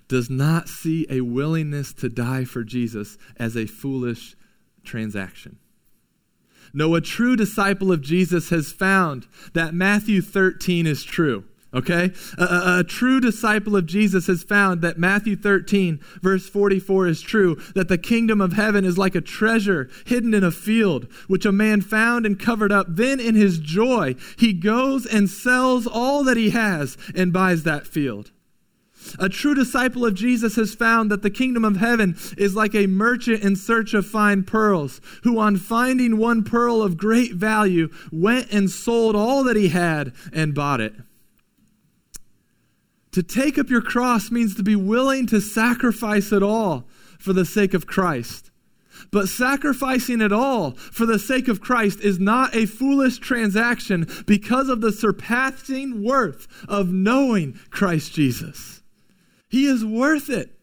does 0.07 0.29
not 0.29 0.67
see 0.67 1.05
a 1.09 1.21
willingness 1.21 1.93
to 1.93 2.09
die 2.09 2.43
for 2.43 2.63
Jesus 2.63 3.17
as 3.37 3.55
a 3.55 3.65
foolish 3.65 4.35
transaction. 4.83 5.57
No, 6.73 6.95
a 6.95 7.01
true 7.01 7.35
disciple 7.35 7.91
of 7.91 8.01
Jesus 8.01 8.49
has 8.49 8.71
found 8.71 9.27
that 9.53 9.73
Matthew 9.73 10.21
13 10.21 10.85
is 10.85 11.03
true. 11.03 11.45
Okay? 11.73 12.11
A, 12.37 12.43
a, 12.43 12.79
a, 12.79 12.83
true 12.83 13.19
disciple 13.19 13.75
of 13.75 13.85
Jesus 13.85 14.25
has 14.25 14.41
found 14.41 14.81
that 14.81 14.97
Matthew 14.97 15.35
13, 15.35 15.99
verse 16.21 16.49
44 16.49 17.07
is 17.07 17.21
true, 17.21 17.61
that 17.75 17.89
the 17.89 17.97
kingdom 17.97 18.41
of 18.41 18.53
heaven 18.53 18.83
is 18.83 18.97
like 18.97 19.13
a 19.13 19.21
treasure 19.21 19.87
hidden 20.05 20.33
in 20.33 20.43
a 20.43 20.51
field, 20.51 21.07
which 21.27 21.45
a 21.45 21.51
man 21.51 21.81
found 21.81 22.25
and 22.25 22.39
covered 22.39 22.71
up. 22.71 22.87
Then, 22.89 23.19
in 23.19 23.35
his 23.35 23.59
joy, 23.59 24.15
he 24.37 24.51
goes 24.51 25.05
and 25.05 25.29
sells 25.29 25.85
all 25.85 26.23
that 26.23 26.37
he 26.37 26.49
has 26.49 26.97
and 27.15 27.31
buys 27.31 27.63
that 27.63 27.85
field. 27.85 28.31
A 29.19 29.29
true 29.29 29.53
disciple 29.53 30.05
of 30.05 30.15
Jesus 30.15 30.55
has 30.55 30.73
found 30.73 31.11
that 31.11 31.21
the 31.21 31.29
kingdom 31.29 31.63
of 31.63 31.77
heaven 31.77 32.17
is 32.37 32.55
like 32.55 32.75
a 32.75 32.87
merchant 32.87 33.43
in 33.43 33.55
search 33.55 33.93
of 33.93 34.05
fine 34.05 34.43
pearls, 34.43 34.99
who, 35.23 35.39
on 35.39 35.55
finding 35.55 36.17
one 36.17 36.43
pearl 36.43 36.81
of 36.81 36.97
great 36.97 37.33
value, 37.33 37.89
went 38.11 38.51
and 38.51 38.69
sold 38.69 39.15
all 39.15 39.43
that 39.43 39.55
he 39.55 39.69
had 39.69 40.13
and 40.33 40.55
bought 40.55 40.81
it. 40.81 40.93
To 43.11 43.23
take 43.23 43.57
up 43.57 43.69
your 43.69 43.81
cross 43.81 44.29
means 44.29 44.55
to 44.55 44.63
be 44.63 44.75
willing 44.75 45.25
to 45.27 45.41
sacrifice 45.41 46.31
it 46.31 46.43
all 46.43 46.87
for 47.17 47.33
the 47.33 47.45
sake 47.45 47.73
of 47.73 47.87
Christ. 47.87 48.51
But 49.11 49.29
sacrificing 49.29 50.21
it 50.21 50.31
all 50.31 50.71
for 50.71 51.05
the 51.05 51.19
sake 51.19 51.47
of 51.47 51.61
Christ 51.61 52.01
is 52.01 52.19
not 52.19 52.55
a 52.55 52.65
foolish 52.65 53.17
transaction 53.17 54.07
because 54.27 54.69
of 54.69 54.81
the 54.81 54.91
surpassing 54.91 56.03
worth 56.03 56.47
of 56.67 56.91
knowing 56.91 57.59
Christ 57.69 58.13
Jesus. 58.13 58.83
He 59.49 59.65
is 59.65 59.83
worth 59.83 60.29
it. 60.29 60.59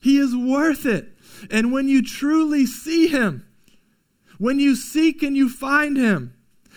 He 0.00 0.18
is 0.18 0.36
worth 0.36 0.84
it. 0.84 1.16
And 1.50 1.72
when 1.72 1.88
you 1.88 2.02
truly 2.02 2.66
see 2.66 3.08
Him, 3.08 3.46
when 4.38 4.58
you 4.58 4.74
seek 4.74 5.22
and 5.22 5.36
you 5.36 5.48
find 5.48 5.96
Him, 5.96 6.34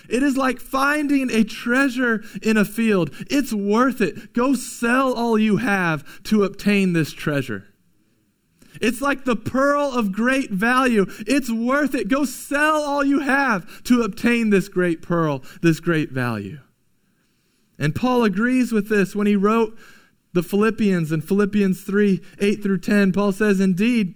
it 0.10 0.24
is 0.24 0.38
like 0.38 0.60
finding 0.60 1.30
a 1.30 1.44
treasure 1.44 2.24
in 2.42 2.58
a 2.58 2.66
field. 2.66 3.12
It's 3.30 3.54
worth 3.54 4.02
it. 4.02 4.34
Go 4.34 4.54
sell 4.54 5.14
all 5.14 5.38
you 5.38 5.58
have 5.58 6.24
to 6.24 6.44
obtain 6.44 6.94
this 6.94 7.14
treasure. 7.14 7.68
It's 8.82 9.02
like 9.02 9.26
the 9.26 9.36
pearl 9.36 9.92
of 9.94 10.12
great 10.12 10.52
value. 10.52 11.06
It's 11.28 11.52
worth 11.52 11.96
it. 11.96 12.08
Go 12.08 12.26
sell 12.26 12.82
all 12.84 13.04
you 13.04 13.20
have 13.20 13.84
to 13.84 14.02
obtain 14.02 14.50
this 14.50 14.68
great 14.68 15.02
pearl, 15.02 15.44
this 15.62 15.80
great 15.80 16.12
value. 16.12 16.60
And 17.78 17.96
Paul 17.96 18.24
agrees 18.24 18.72
with 18.72 18.90
this 18.90 19.16
when 19.16 19.28
he 19.28 19.36
wrote 19.36 19.78
the 20.34 20.44
Philippians 20.44 21.12
in 21.12 21.22
Philippians 21.22 21.82
3 21.82 22.22
8 22.40 22.64
through 22.64 22.80
10. 22.80 23.12
Paul 23.12 23.32
says, 23.32 23.60
Indeed, 23.60 24.16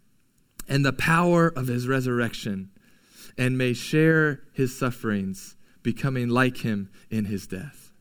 and 0.67 0.85
the 0.85 0.93
power 0.93 1.47
of 1.47 1.67
his 1.67 1.87
resurrection, 1.87 2.69
and 3.37 3.57
may 3.57 3.73
share 3.73 4.41
his 4.53 4.77
sufferings, 4.77 5.55
becoming 5.83 6.29
like 6.29 6.57
him 6.57 6.89
in 7.09 7.25
his 7.25 7.47
death. 7.47 7.91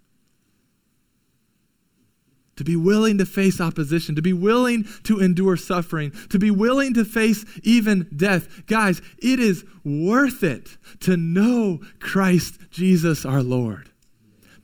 To 2.57 2.65
be 2.65 2.77
willing 2.77 3.17
to 3.19 3.25
face 3.25 3.61
opposition, 3.61 4.15
to 4.17 4.23
be 4.23 4.35
willing 4.35 4.87
to 5.05 5.19
endure 5.19 5.57
suffering, 5.57 6.13
to 6.29 6.39
be 6.39 6.51
willing 6.51 6.93
to 6.95 7.07
face 7.07 7.45
even 7.63 8.07
death. 8.15 8.67
Guys, 8.67 9.01
it 9.19 9.41
is 9.41 9.65
worth 9.83 10.43
it 10.43 10.77
to 11.01 11.17
know 11.17 11.81
Christ 12.01 12.59
Jesus 12.71 13.25
our 13.25 13.43
Lord, 13.43 13.91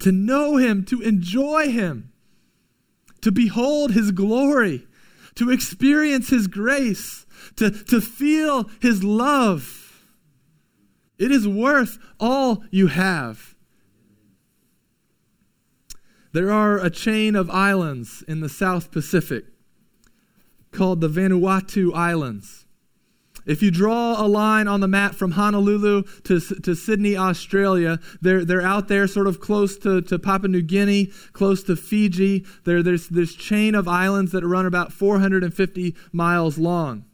to 0.01 0.13
know 0.13 0.57
him, 0.57 0.85
to 0.87 1.01
enjoy 1.01 1.71
him, 1.71 2.13
to 3.23 3.33
behold 3.33 3.93
his 3.93 4.11
glory, 4.11 4.87
to 5.37 5.51
experience 5.51 6.29
his 6.29 6.49
grace 6.49 7.26
to, 7.57 7.71
to 7.71 8.01
feel 8.01 8.71
his 8.81 9.03
love. 9.03 10.05
It 11.19 11.31
is 11.31 11.49
worth 11.49 11.99
all 12.21 12.63
you 12.71 12.89
have. 12.89 13.55
There 16.33 16.53
are 16.53 16.79
a 16.79 16.91
chain 16.91 17.35
of 17.35 17.49
islands 17.49 18.23
in 18.29 18.41
the 18.41 18.51
South 18.51 18.91
Pacific 18.91 19.47
called 20.71 21.01
the 21.01 21.09
Vanuatu 21.09 21.95
Islands. 21.95 22.67
If 23.47 23.63
you 23.63 23.71
draw 23.71 24.21
a 24.21 24.29
line 24.29 24.69
on 24.69 24.81
the 24.81 24.89
map 24.89 25.15
from 25.15 25.31
Honolulu 25.31 26.03
to, 26.25 26.41
to 26.41 26.75
Sydney, 26.75 27.17
Australia, 27.17 28.01
they're, 28.21 28.45
they're 28.45 28.61
out 28.61 28.89
there 28.89 29.07
sort 29.07 29.29
of 29.29 29.41
close 29.41 29.79
to, 29.79 30.03
to 30.03 30.19
Papua 30.19 30.49
New 30.49 30.61
Guinea, 30.61 31.07
close 31.33 31.63
to 31.63 31.77
Fiji. 31.77 32.45
There, 32.65 32.83
there's 32.83 33.09
this 33.09 33.35
chain 33.35 33.75
of 33.75 33.89
islands 33.89 34.33
that 34.33 34.45
run 34.45 34.67
about 34.67 34.93
450 34.93 35.95
miles 36.13 36.59
long. 36.59 37.06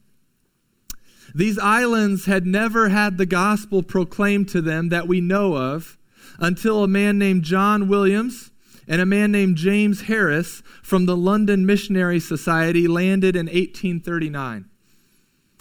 These 1.35 1.59
islands 1.59 2.27
had 2.27 2.47
never 2.47 2.89
had 2.91 3.17
the 3.17 3.27
gospel 3.27 3.83
proclaimed 3.83 4.49
to 4.51 4.61
them 4.61 4.91
that 4.91 5.09
we 5.09 5.21
know 5.21 5.57
of 5.57 5.99
until 6.39 6.85
a 6.85 6.89
man 6.89 7.19
named 7.19 7.45
John 7.45 7.89
Williams 7.89 8.51
and 8.87 9.01
a 9.01 9.07
man 9.07 9.33
named 9.33 9.57
James 9.57 10.03
Harris 10.03 10.63
from 10.83 11.07
the 11.07 11.17
London 11.17 11.65
Missionary 11.65 12.21
Society 12.21 12.89
landed 12.89 13.37
in 13.37 13.47
1839. 13.47 14.67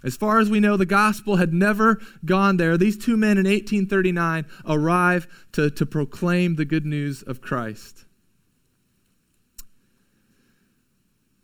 As 0.03 0.17
far 0.17 0.39
as 0.39 0.49
we 0.49 0.59
know, 0.59 0.77
the 0.77 0.85
gospel 0.85 1.35
had 1.35 1.53
never 1.53 2.01
gone 2.25 2.57
there. 2.57 2.75
These 2.75 2.97
two 2.97 3.15
men 3.15 3.37
in 3.37 3.45
1839 3.45 4.45
arrive 4.67 5.27
to, 5.51 5.69
to 5.69 5.85
proclaim 5.85 6.55
the 6.55 6.65
good 6.65 6.85
news 6.85 7.21
of 7.21 7.39
Christ. 7.39 8.05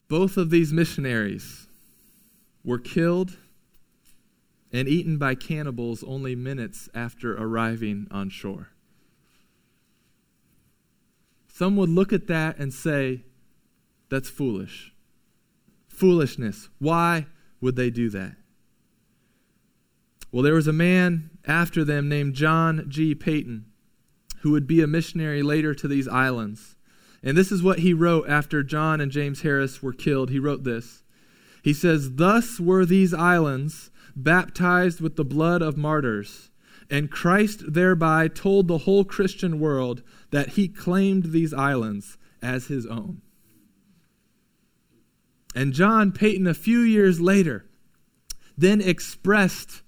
Both 0.08 0.38
of 0.38 0.50
these 0.50 0.74
missionaries 0.74 1.68
were 2.64 2.80
killed 2.80 3.38
and 4.72 4.88
eaten 4.88 5.18
by 5.18 5.36
cannibals 5.36 6.04
only 6.04 6.36
minutes 6.36 6.90
after 6.94 7.36
arriving 7.36 8.08
on 8.12 8.30
shore. 8.30 8.70
Some 11.48 11.76
would 11.78 11.90
look 11.90 12.14
at 12.14 12.28
that 12.28 12.58
and 12.60 12.74
say, 12.74 13.24
that's 14.10 14.30
foolish. 14.30 14.94
Foolishness. 15.88 16.70
Why 16.80 17.28
would 17.62 17.76
they 17.76 17.90
do 17.90 18.10
that? 18.12 18.36
Well, 20.32 20.44
there 20.44 20.54
was 20.54 20.68
a 20.68 20.74
man 20.74 21.32
after 21.46 21.84
them 21.84 22.10
named 22.10 22.36
John 22.36 22.86
G. 22.90 23.16
Paton 23.16 23.66
who 24.42 24.52
would 24.52 24.68
be 24.68 24.82
a 24.82 24.88
missionary 24.88 25.42
later 25.42 25.74
to 25.74 25.88
these 25.88 26.08
islands. 26.08 26.76
And 27.24 27.36
this 27.36 27.52
is 27.52 27.64
what 27.64 27.80
he 27.80 27.94
wrote 27.94 28.30
after 28.30 28.62
John 28.62 29.02
and 29.02 29.12
James 29.12 29.42
Harris 29.42 29.82
were 29.82 29.94
killed. 29.94 30.30
He 30.30 30.40
wrote 30.40 30.64
this. 30.64 31.04
He 31.68 31.74
says, 31.74 32.14
Thus 32.14 32.62
were 32.62 32.86
these 32.86 33.14
islands 33.14 33.92
baptized 34.16 35.02
with 35.02 35.18
the 35.18 35.26
blood 35.26 35.62
of 35.62 35.76
martyrs, 35.76 36.50
and 36.90 37.12
Christ 37.12 37.74
thereby 37.74 38.30
told 38.30 38.70
the 38.70 38.78
whole 38.78 39.04
Christian 39.04 39.60
world 39.60 40.02
that 40.32 40.52
he 40.52 40.70
claimed 40.70 41.34
these 41.34 41.54
islands 41.54 42.18
as 42.42 42.68
his 42.68 42.86
own. 42.86 43.22
And 45.54 45.74
John 45.74 46.14
Paton, 46.14 46.48
a 46.48 46.54
few 46.54 46.80
years 46.80 47.20
later, 47.20 47.66
then 48.58 48.80
expressed 48.80 49.82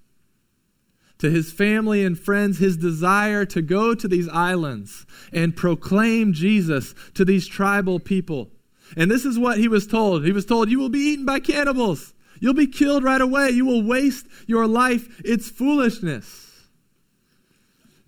to 1.19 1.31
his 1.31 1.53
family 1.53 2.03
and 2.03 2.19
friends 2.19 2.57
his 2.57 2.75
desire 2.75 3.45
to 3.45 3.61
go 3.61 3.95
to 3.95 4.07
these 4.09 4.27
islands 4.27 5.05
and 5.31 5.55
proclaim 5.55 6.33
Jesus 6.33 6.93
to 7.13 7.23
these 7.23 7.47
tribal 7.47 8.01
people. 8.01 8.51
And 8.97 9.09
this 9.09 9.25
is 9.25 9.37
what 9.37 9.57
he 9.57 9.67
was 9.67 9.87
told. 9.87 10.25
He 10.25 10.31
was 10.31 10.45
told, 10.45 10.69
You 10.69 10.79
will 10.79 10.89
be 10.89 10.99
eaten 10.99 11.25
by 11.25 11.39
cannibals. 11.39 12.13
You'll 12.39 12.53
be 12.53 12.67
killed 12.67 13.03
right 13.03 13.21
away. 13.21 13.49
You 13.49 13.65
will 13.65 13.83
waste 13.83 14.25
your 14.47 14.67
life. 14.67 15.21
It's 15.23 15.49
foolishness. 15.49 16.48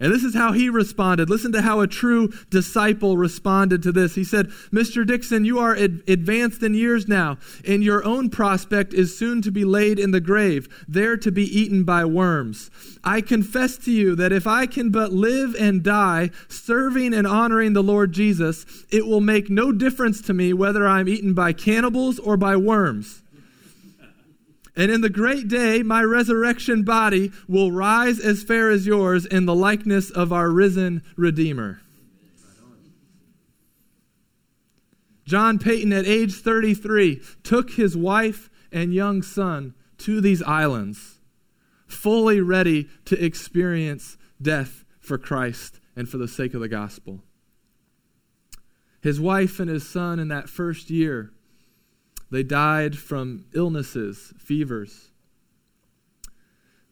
And 0.02 0.12
this 0.12 0.24
is 0.24 0.34
how 0.34 0.52
he 0.52 0.68
responded. 0.68 1.30
Listen 1.30 1.52
to 1.52 1.62
how 1.62 1.80
a 1.80 1.88
true 1.88 2.30
disciple 2.50 3.18
responded 3.18 3.84
to 3.84 3.92
this. 3.92 4.16
He 4.16 4.24
said, 4.24 4.48
Mr. 4.74 5.06
Dixon, 5.06 5.46
you 5.46 5.60
are 5.60 5.76
ad- 5.76 6.02
advanced 6.08 6.64
in 6.64 6.74
years 6.74 7.08
now, 7.08 7.38
and 7.68 7.84
your 7.84 8.04
own 8.04 8.32
prospect 8.32 8.96
is 8.96 9.16
soon 9.16 9.44
to 9.44 9.52
be 9.52 9.64
laid 9.64 10.00
in 10.00 10.10
the 10.10 10.20
grave, 10.20 10.68
there 10.88 11.18
to 11.18 11.32
be 11.32 11.44
eaten 11.44 11.84
by 11.84 12.04
worms. 12.04 12.72
I 13.04 13.22
confess 13.22 13.78
to 13.78 13.92
you 13.92 14.16
that 14.16 14.32
if 14.32 14.48
I 14.48 14.66
can 14.66 14.90
but 14.90 15.14
live 15.14 15.56
and 15.60 15.84
die 15.84 16.32
serving 16.48 17.14
and 17.14 17.28
honoring 17.28 17.74
the 17.74 17.84
Lord 17.84 18.12
Jesus, 18.12 18.66
it 18.90 19.06
will 19.06 19.22
make 19.22 19.52
no 19.52 19.72
difference 19.72 20.20
to 20.24 20.34
me 20.34 20.52
whether 20.52 20.88
I'm 20.88 21.08
eaten 21.08 21.36
by 21.36 21.54
cannibals 21.54 22.18
or 22.18 22.38
by 22.38 22.56
worms. 22.56 23.21
And 24.76 24.90
in 24.90 25.02
the 25.02 25.10
great 25.10 25.48
day, 25.48 25.84
my 25.84 26.02
resurrection 26.02 26.84
body 26.84 27.32
will 27.48 27.72
rise 27.72 28.20
as 28.20 28.44
fair 28.44 28.70
as 28.70 28.88
yours 28.88 29.26
in 29.26 29.46
the 29.46 29.56
likeness 29.56 30.10
of 30.10 30.32
our 30.32 30.50
risen 30.50 31.04
Redeemer. 31.18 31.82
John 35.26 35.60
Paton, 35.60 35.94
at 35.94 36.06
age 36.06 36.36
33, 36.36 37.22
took 37.44 37.72
his 37.72 37.96
wife 37.96 38.50
and 38.72 38.94
young 38.94 39.22
son 39.22 39.74
to 40.00 40.20
these 40.20 40.42
islands, 40.44 41.20
fully 41.88 42.42
ready 42.42 42.90
to 43.06 43.24
experience 43.24 44.18
death 44.42 44.84
for 45.00 45.18
Christ 45.18 45.80
and 45.96 46.08
for 46.10 46.18
the 46.18 46.28
sake 46.28 46.54
of 46.54 46.62
the 46.62 46.68
gospel. 46.68 47.22
His 49.02 49.20
wife 49.20 49.60
and 49.60 49.70
his 49.70 49.88
son, 49.88 50.20
in 50.20 50.28
that 50.30 50.50
first 50.50 50.90
year, 50.90 51.32
they 52.32 52.44
died 52.44 52.98
from 52.98 53.46
illnesses, 53.54 54.34
fevers. 54.40 55.10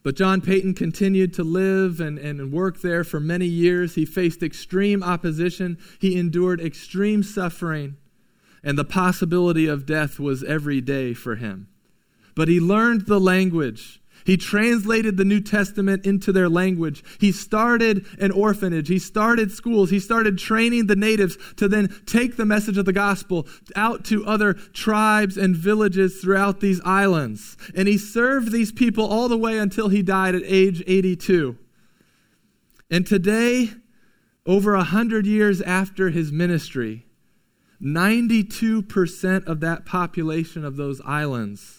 But 0.04 0.15
John 0.15 0.41
Paton 0.41 0.73
continued 0.73 1.34
to 1.34 1.43
live 1.43 1.99
and, 1.99 2.17
and 2.17 2.52
work 2.52 2.82
there 2.82 3.04
for 3.04 3.19
many 3.19 3.45
years. 3.45 3.95
He 3.95 4.06
faced 4.06 4.43
extreme 4.43 5.02
opposition, 5.04 5.78
he 5.99 6.17
endured 6.17 6.62
extreme 6.62 7.23
suffering, 7.23 7.97
and 8.63 8.78
the 8.78 8.86
possibility 8.86 9.67
of 9.67 9.86
death 9.86 10.19
was 10.19 10.43
every 10.43 10.82
day 10.82 11.13
for 11.13 11.36
him. 11.36 11.67
But 12.36 12.47
he 12.47 12.60
learned 12.60 13.08
the 13.08 13.19
language 13.19 14.02
he 14.25 14.38
translated 14.38 15.17
the 15.17 15.25
New 15.25 15.41
Testament 15.41 16.05
into 16.05 16.32
their 16.32 16.49
language. 16.49 17.03
He 17.19 17.32
started 17.32 18.05
an 18.19 18.32
orphanage. 18.32 18.88
He 18.88 18.99
started 18.99 19.51
schools. 19.51 19.89
He 19.89 19.99
started 19.99 20.38
training 20.38 20.88
the 20.88 20.95
natives 20.95 21.38
to 21.58 21.67
then 21.67 21.93
take 22.05 22.38
the 22.38 22.45
message 22.45 22.77
of 22.77 22.86
the 22.86 22.93
gospel 22.93 23.47
out 23.75 24.05
to 24.05 24.25
other 24.25 24.53
tribes 24.53 25.38
and 25.38 25.55
villages 25.55 26.21
throughout 26.21 26.60
these 26.60 26.82
islands. 26.84 27.58
And 27.75 27.88
he 27.88 27.97
served 27.97 28.51
these 28.51 28.71
people 28.71 29.05
all 29.05 29.29
the 29.29 29.38
way 29.38 29.58
until 29.58 29.89
he 29.89 30.01
died 30.01 30.36
at 30.36 30.43
age 30.45 30.84
82. 30.86 31.58
And 32.91 33.05
today, 33.05 33.69
over 34.45 34.73
a 34.73 34.84
hundred 34.84 35.25
years 35.25 35.62
after 35.62 36.10
his 36.10 36.32
ministry, 36.32 37.05
92% 37.82 39.45
of 39.45 39.60
that 39.62 39.86
population 39.86 40.65
of 40.65 40.75
those 40.75 40.99
islands 41.05 41.78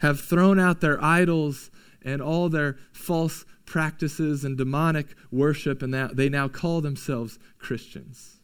have 0.00 0.20
thrown 0.20 0.58
out 0.58 0.80
their 0.80 1.02
idols 1.02 1.70
and 2.02 2.20
all 2.20 2.48
their 2.48 2.76
false 2.92 3.44
practices 3.66 4.44
and 4.44 4.56
demonic 4.56 5.14
worship, 5.30 5.82
and 5.82 5.94
that 5.94 6.16
they 6.16 6.28
now 6.28 6.48
call 6.48 6.80
themselves 6.80 7.38
Christians. 7.58 8.40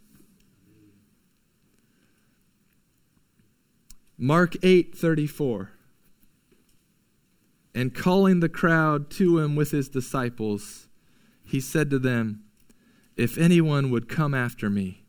Mark 4.18 4.56
8 4.62 4.96
34. 4.96 5.72
And 7.74 7.94
calling 7.94 8.40
the 8.40 8.48
crowd 8.48 9.10
to 9.12 9.38
him 9.38 9.54
with 9.54 9.70
his 9.70 9.90
disciples, 9.90 10.88
he 11.44 11.60
said 11.60 11.90
to 11.90 11.98
them, 11.98 12.44
If 13.16 13.36
anyone 13.36 13.90
would 13.90 14.08
come 14.08 14.32
after 14.32 14.70
me, 14.70 15.04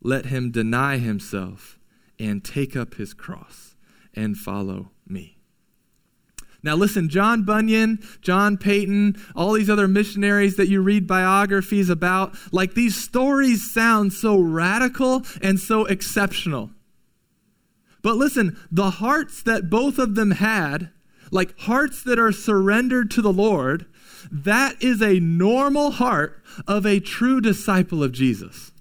let 0.00 0.26
him 0.26 0.50
deny 0.50 0.98
himself 0.98 1.78
and 2.18 2.42
take 2.42 2.74
up 2.74 2.94
his 2.94 3.14
cross 3.14 3.76
and 4.14 4.36
follow. 4.36 4.90
Now, 6.62 6.76
listen, 6.76 7.08
John 7.08 7.42
Bunyan, 7.42 7.98
John 8.20 8.56
Paton, 8.56 9.16
all 9.34 9.52
these 9.52 9.70
other 9.70 9.88
missionaries 9.88 10.56
that 10.56 10.68
you 10.68 10.80
read 10.80 11.06
biographies 11.08 11.88
about, 11.88 12.36
like 12.52 12.74
these 12.74 12.94
stories 12.96 13.72
sound 13.72 14.12
so 14.12 14.38
radical 14.38 15.22
and 15.40 15.58
so 15.58 15.86
exceptional. 15.86 16.70
But 18.02 18.16
listen, 18.16 18.58
the 18.70 18.90
hearts 18.90 19.42
that 19.42 19.70
both 19.70 19.98
of 19.98 20.14
them 20.14 20.32
had, 20.32 20.90
like 21.30 21.58
hearts 21.60 22.02
that 22.02 22.18
are 22.18 22.32
surrendered 22.32 23.10
to 23.12 23.22
the 23.22 23.32
Lord, 23.32 23.86
that 24.30 24.80
is 24.82 25.00
a 25.02 25.20
normal 25.20 25.92
heart 25.92 26.42
of 26.68 26.86
a 26.86 27.00
true 27.00 27.40
disciple 27.40 28.02
of 28.02 28.12
Jesus. 28.12 28.71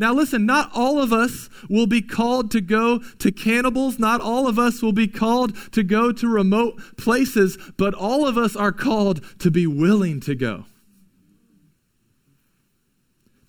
Now, 0.00 0.14
listen, 0.14 0.46
not 0.46 0.70
all 0.72 1.02
of 1.02 1.12
us 1.12 1.50
will 1.68 1.88
be 1.88 2.00
called 2.00 2.52
to 2.52 2.60
go 2.60 3.00
to 3.18 3.32
cannibals. 3.32 3.98
Not 3.98 4.20
all 4.20 4.46
of 4.46 4.56
us 4.56 4.80
will 4.80 4.92
be 4.92 5.08
called 5.08 5.56
to 5.72 5.82
go 5.82 6.12
to 6.12 6.28
remote 6.28 6.80
places, 6.96 7.58
but 7.76 7.94
all 7.94 8.26
of 8.26 8.38
us 8.38 8.54
are 8.54 8.70
called 8.70 9.20
to 9.40 9.50
be 9.50 9.66
willing 9.66 10.20
to 10.20 10.36
go. 10.36 10.66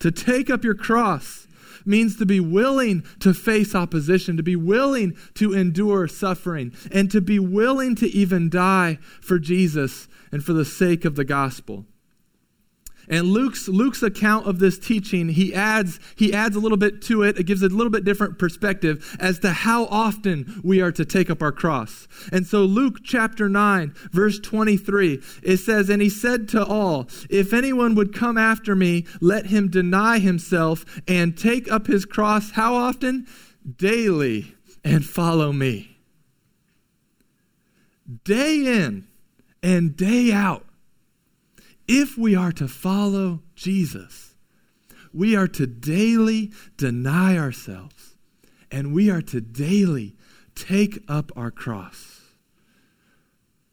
To 0.00 0.10
take 0.10 0.50
up 0.50 0.64
your 0.64 0.74
cross 0.74 1.46
means 1.86 2.16
to 2.16 2.26
be 2.26 2.40
willing 2.40 3.04
to 3.20 3.32
face 3.32 3.74
opposition, 3.74 4.36
to 4.36 4.42
be 4.42 4.56
willing 4.56 5.16
to 5.34 5.52
endure 5.52 6.08
suffering, 6.08 6.72
and 6.90 7.10
to 7.12 7.20
be 7.20 7.38
willing 7.38 7.94
to 7.94 8.08
even 8.08 8.50
die 8.50 8.98
for 9.20 9.38
Jesus 9.38 10.08
and 10.32 10.44
for 10.44 10.52
the 10.52 10.64
sake 10.64 11.04
of 11.04 11.14
the 11.14 11.24
gospel. 11.24 11.86
And 13.10 13.26
Luke's, 13.26 13.66
Luke's 13.66 14.04
account 14.04 14.46
of 14.46 14.60
this 14.60 14.78
teaching, 14.78 15.28
he 15.30 15.52
adds, 15.52 15.98
he 16.14 16.32
adds 16.32 16.54
a 16.54 16.60
little 16.60 16.78
bit 16.78 17.02
to 17.02 17.24
it. 17.24 17.36
It 17.36 17.44
gives 17.44 17.62
a 17.62 17.68
little 17.68 17.90
bit 17.90 18.04
different 18.04 18.38
perspective 18.38 19.16
as 19.18 19.40
to 19.40 19.50
how 19.50 19.86
often 19.86 20.60
we 20.62 20.80
are 20.80 20.92
to 20.92 21.04
take 21.04 21.28
up 21.28 21.42
our 21.42 21.50
cross. 21.50 22.06
And 22.32 22.46
so 22.46 22.60
Luke 22.60 22.98
chapter 23.02 23.48
9, 23.48 23.92
verse 24.12 24.38
23, 24.38 25.20
it 25.42 25.56
says, 25.56 25.90
And 25.90 26.00
he 26.00 26.08
said 26.08 26.48
to 26.50 26.64
all, 26.64 27.08
If 27.28 27.52
anyone 27.52 27.96
would 27.96 28.14
come 28.14 28.38
after 28.38 28.76
me, 28.76 29.06
let 29.20 29.46
him 29.46 29.68
deny 29.68 30.20
himself 30.20 30.84
and 31.08 31.36
take 31.36 31.70
up 31.70 31.88
his 31.88 32.04
cross. 32.04 32.52
How 32.52 32.76
often? 32.76 33.26
Daily, 33.76 34.54
and 34.84 35.04
follow 35.04 35.52
me. 35.52 35.98
Day 38.24 38.66
in 38.66 39.08
and 39.62 39.96
day 39.96 40.32
out 40.32 40.64
if 41.92 42.16
we 42.16 42.36
are 42.36 42.52
to 42.52 42.68
follow 42.68 43.42
Jesus, 43.56 44.36
we 45.12 45.34
are 45.34 45.48
to 45.48 45.66
daily 45.66 46.52
deny 46.76 47.36
ourselves 47.36 48.14
and 48.70 48.94
we 48.94 49.10
are 49.10 49.20
to 49.20 49.40
daily 49.40 50.14
take 50.54 51.02
up 51.08 51.32
our 51.34 51.50
cross. 51.50 52.20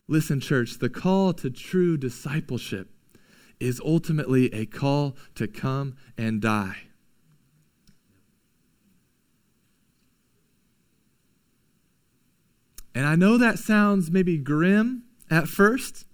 Listen, 0.07 0.39
church, 0.39 0.79
the 0.79 0.89
call 0.89 1.31
to 1.33 1.51
true 1.51 1.95
discipleship 1.95 2.89
is 3.59 3.79
ultimately 3.85 4.51
a 4.51 4.65
call 4.65 5.15
to 5.35 5.47
come 5.47 5.95
and 6.17 6.41
die. 6.41 6.87
And 12.95 13.05
I 13.05 13.15
know 13.15 13.37
that 13.37 13.59
sounds 13.59 14.09
maybe 14.09 14.39
grim 14.39 15.03
at 15.29 15.47
first, 15.47 16.06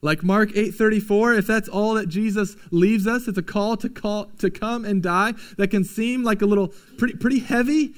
like 0.00 0.22
Mark 0.22 0.52
8:34, 0.54 1.38
if 1.38 1.46
that's 1.46 1.68
all 1.68 1.94
that 1.94 2.08
Jesus 2.08 2.56
leaves 2.70 3.06
us, 3.06 3.26
it's 3.26 3.38
a 3.38 3.42
call 3.42 3.76
to 3.78 3.88
call 3.88 4.26
to 4.38 4.50
come 4.50 4.84
and 4.84 5.02
die 5.02 5.34
that 5.56 5.68
can 5.68 5.84
seem 5.84 6.22
like 6.22 6.40
a 6.42 6.46
little 6.46 6.68
pretty 6.96 7.14
pretty 7.14 7.40
heavy, 7.40 7.94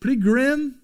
pretty 0.00 0.20
grim. 0.20 0.76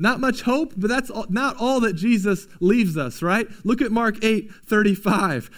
Not 0.00 0.20
much 0.20 0.42
hope, 0.42 0.74
but 0.76 0.88
that's 0.88 1.10
all, 1.10 1.26
not 1.28 1.56
all 1.56 1.80
that 1.80 1.94
Jesus 1.94 2.46
leaves 2.60 2.96
us, 2.96 3.20
right? 3.20 3.48
Look 3.64 3.82
at 3.82 3.90
Mark 3.90 4.24
8 4.24 4.50
35. 4.66 5.50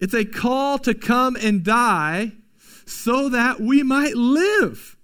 It's 0.00 0.14
a 0.14 0.24
call 0.24 0.78
to 0.80 0.94
come 0.94 1.36
and 1.36 1.64
die 1.64 2.32
so 2.86 3.30
that 3.30 3.60
we 3.60 3.82
might 3.82 4.14
live, 4.14 4.96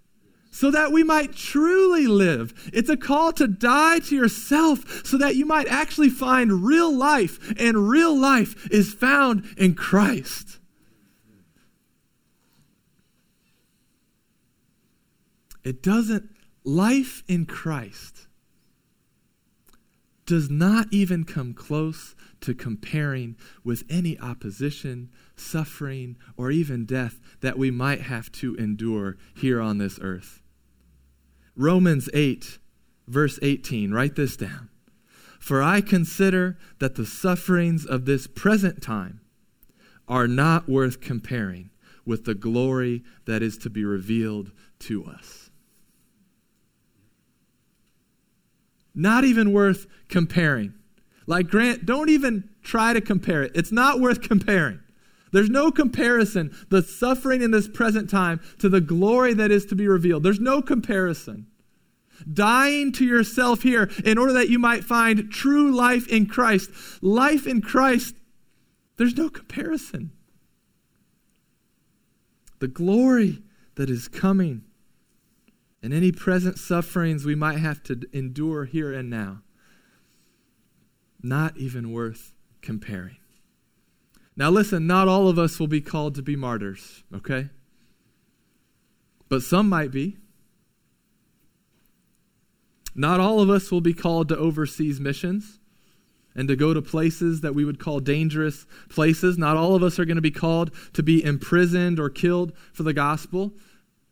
so 0.51 0.71
that 0.71 0.93
we 0.93 1.05
might 1.05 1.35
truly 1.35 2.07
live. 2.07 2.71
It's 2.73 2.89
a 2.89 2.97
call 2.97 3.33
to 3.35 3.47
die 3.47 4.01
to 4.01 4.17
yourself 4.17 5.07
so 5.07 5.17
that 5.19 5.37
you 5.37 5.47
might 5.47 5.69
actually 5.69 6.11
find 6.11 6.65
real 6.65 6.95
life, 6.95 7.55
and 7.59 7.89
real 7.89 8.17
life 8.17 8.69
is 8.71 8.93
found 8.93 9.45
in 9.57 9.75
Christ. 9.75 10.59
It 15.63 15.83
doesn't, 15.83 16.31
life 16.65 17.23
in 17.29 17.47
Christ 17.47 18.27
does 20.27 20.49
not 20.49 20.87
even 20.93 21.25
come 21.25 21.53
close 21.53 22.15
to 22.41 22.55
comparing 22.55 23.37
with 23.65 23.83
any 23.91 24.19
opposition, 24.21 25.11
suffering, 25.35 26.17
or 26.37 26.53
even 26.53 26.87
death 26.87 27.19
that 27.41 27.59
we 27.59 27.71
might 27.71 28.03
have 28.03 28.31
to 28.31 28.55
endure 28.55 29.17
here 29.35 29.61
on 29.61 29.79
this 29.79 29.99
earth. 30.01 30.40
Romans 31.57 32.09
8, 32.15 32.59
verse 33.07 33.39
18, 33.43 33.93
write 33.93 34.17
this 34.17 34.37
down. 34.37 34.69
For 35.39 35.63
I 35.63 35.81
consider 35.81 36.59
that 36.79 36.97
the 36.97 37.07
sufferings 37.07 37.87
of 37.87 38.05
this 38.05 38.27
present 38.27 38.83
time 38.83 39.21
are 40.07 40.29
not 40.29 40.69
worth 40.69 41.01
comparing 41.01 41.71
with 42.05 42.25
the 42.25 42.35
glory 42.35 43.03
that 43.27 43.43
is 43.43 43.57
to 43.59 43.71
be 43.71 43.85
revealed 43.85 44.51
to 44.81 45.05
us. 45.05 45.51
Not 48.95 49.25
even 49.25 49.53
worth 49.53 49.87
comparing. 50.09 50.75
Like 51.27 51.49
Grant, 51.49 51.87
don't 51.87 52.11
even 52.11 52.51
try 52.63 52.93
to 52.93 53.01
compare 53.01 53.43
it. 53.43 53.53
It's 53.55 53.73
not 53.73 54.01
worth 54.01 54.21
comparing. 54.21 54.81
There's 55.33 55.51
no 55.51 55.71
comparison, 55.71 56.55
the 56.71 56.83
suffering 56.83 57.43
in 57.43 57.51
this 57.51 57.69
present 57.69 58.11
time 58.11 58.41
to 58.59 58.69
the 58.69 58.81
glory 58.81 59.35
that 59.35 59.51
is 59.51 59.65
to 59.67 59.75
be 59.75 59.87
revealed. 59.87 60.23
There's 60.23 60.41
no 60.41 60.61
comparison. 60.61 61.47
Dying 62.31 62.93
to 62.93 63.05
yourself 63.05 63.63
here 63.63 63.91
in 64.05 64.19
order 64.19 64.33
that 64.35 64.51
you 64.51 64.59
might 64.59 64.85
find 64.85 65.31
true 65.31 65.75
life 65.75 66.09
in 66.09 66.27
Christ. 66.27 66.71
Life 67.01 67.47
in 67.47 67.63
Christ, 67.63 68.15
there's 68.97 69.17
no 69.17 69.31
comparison. 69.31 70.13
The 72.59 72.69
glory 72.69 73.43
that 73.77 73.89
is 73.89 74.09
coming 74.09 74.65
and 75.83 75.95
any 75.95 76.13
present 76.13 76.59
sufferings 76.59 77.25
we 77.25 77.35
might 77.35 77.59
have 77.59 77.83
to 77.85 78.03
endure 78.13 78.67
here 78.67 78.93
and 78.93 79.09
now. 79.09 79.41
Not 81.23 81.57
even 81.57 81.93
worth 81.93 82.35
comparing. 82.61 83.20
Now, 84.37 84.51
listen, 84.51 84.87
not 84.87 85.09
all 85.09 85.29
of 85.29 85.39
us 85.39 85.61
will 85.61 85.67
be 85.67 85.81
called 85.81 86.15
to 86.15 86.23
be 86.23 86.37
martyrs, 86.37 87.03
okay? 87.15 87.49
But 89.29 89.43
some 89.43 89.69
might 89.69 89.91
be. 89.91 90.17
Not 92.95 93.21
all 93.21 93.41
of 93.41 93.51
us 93.51 93.71
will 93.71 93.81
be 93.81 93.95
called 93.95 94.29
to 94.29 94.37
overseas 94.37 95.01
missions 95.01 95.59
and 96.35 96.49
to 96.49 96.57
go 96.57 96.75
to 96.75 96.83
places 96.83 97.41
that 97.41 97.55
we 97.55 97.65
would 97.65 97.79
call 97.79 98.01
dangerous 98.01 98.67
places. 98.89 99.39
Not 99.39 99.57
all 99.57 99.75
of 99.75 99.83
us 99.83 99.99
are 99.99 100.05
going 100.05 100.17
to 100.17 100.23
be 100.23 100.31
called 100.31 100.71
to 100.95 101.03
be 101.03 101.23
imprisoned 101.23 101.99
or 101.99 102.09
killed 102.09 102.53
for 102.73 102.83
the 102.83 102.93
gospel. 102.93 103.53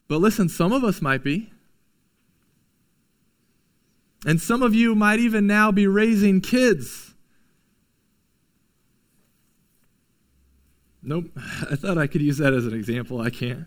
But 0.08 0.20
listen, 0.20 0.48
some 0.48 0.72
of 0.72 0.84
us 0.84 1.02
might 1.02 1.22
be. 1.22 1.52
And 4.26 4.40
some 4.40 4.62
of 4.62 4.74
you 4.74 4.94
might 4.94 5.20
even 5.20 5.46
now 5.46 5.70
be 5.70 5.86
raising 5.86 6.40
kids. 6.40 7.14
Nope, 11.08 11.30
I 11.36 11.74
thought 11.74 11.96
I 11.96 12.06
could 12.06 12.20
use 12.20 12.36
that 12.36 12.52
as 12.52 12.66
an 12.66 12.74
example. 12.74 13.18
I 13.18 13.30
can't. 13.30 13.64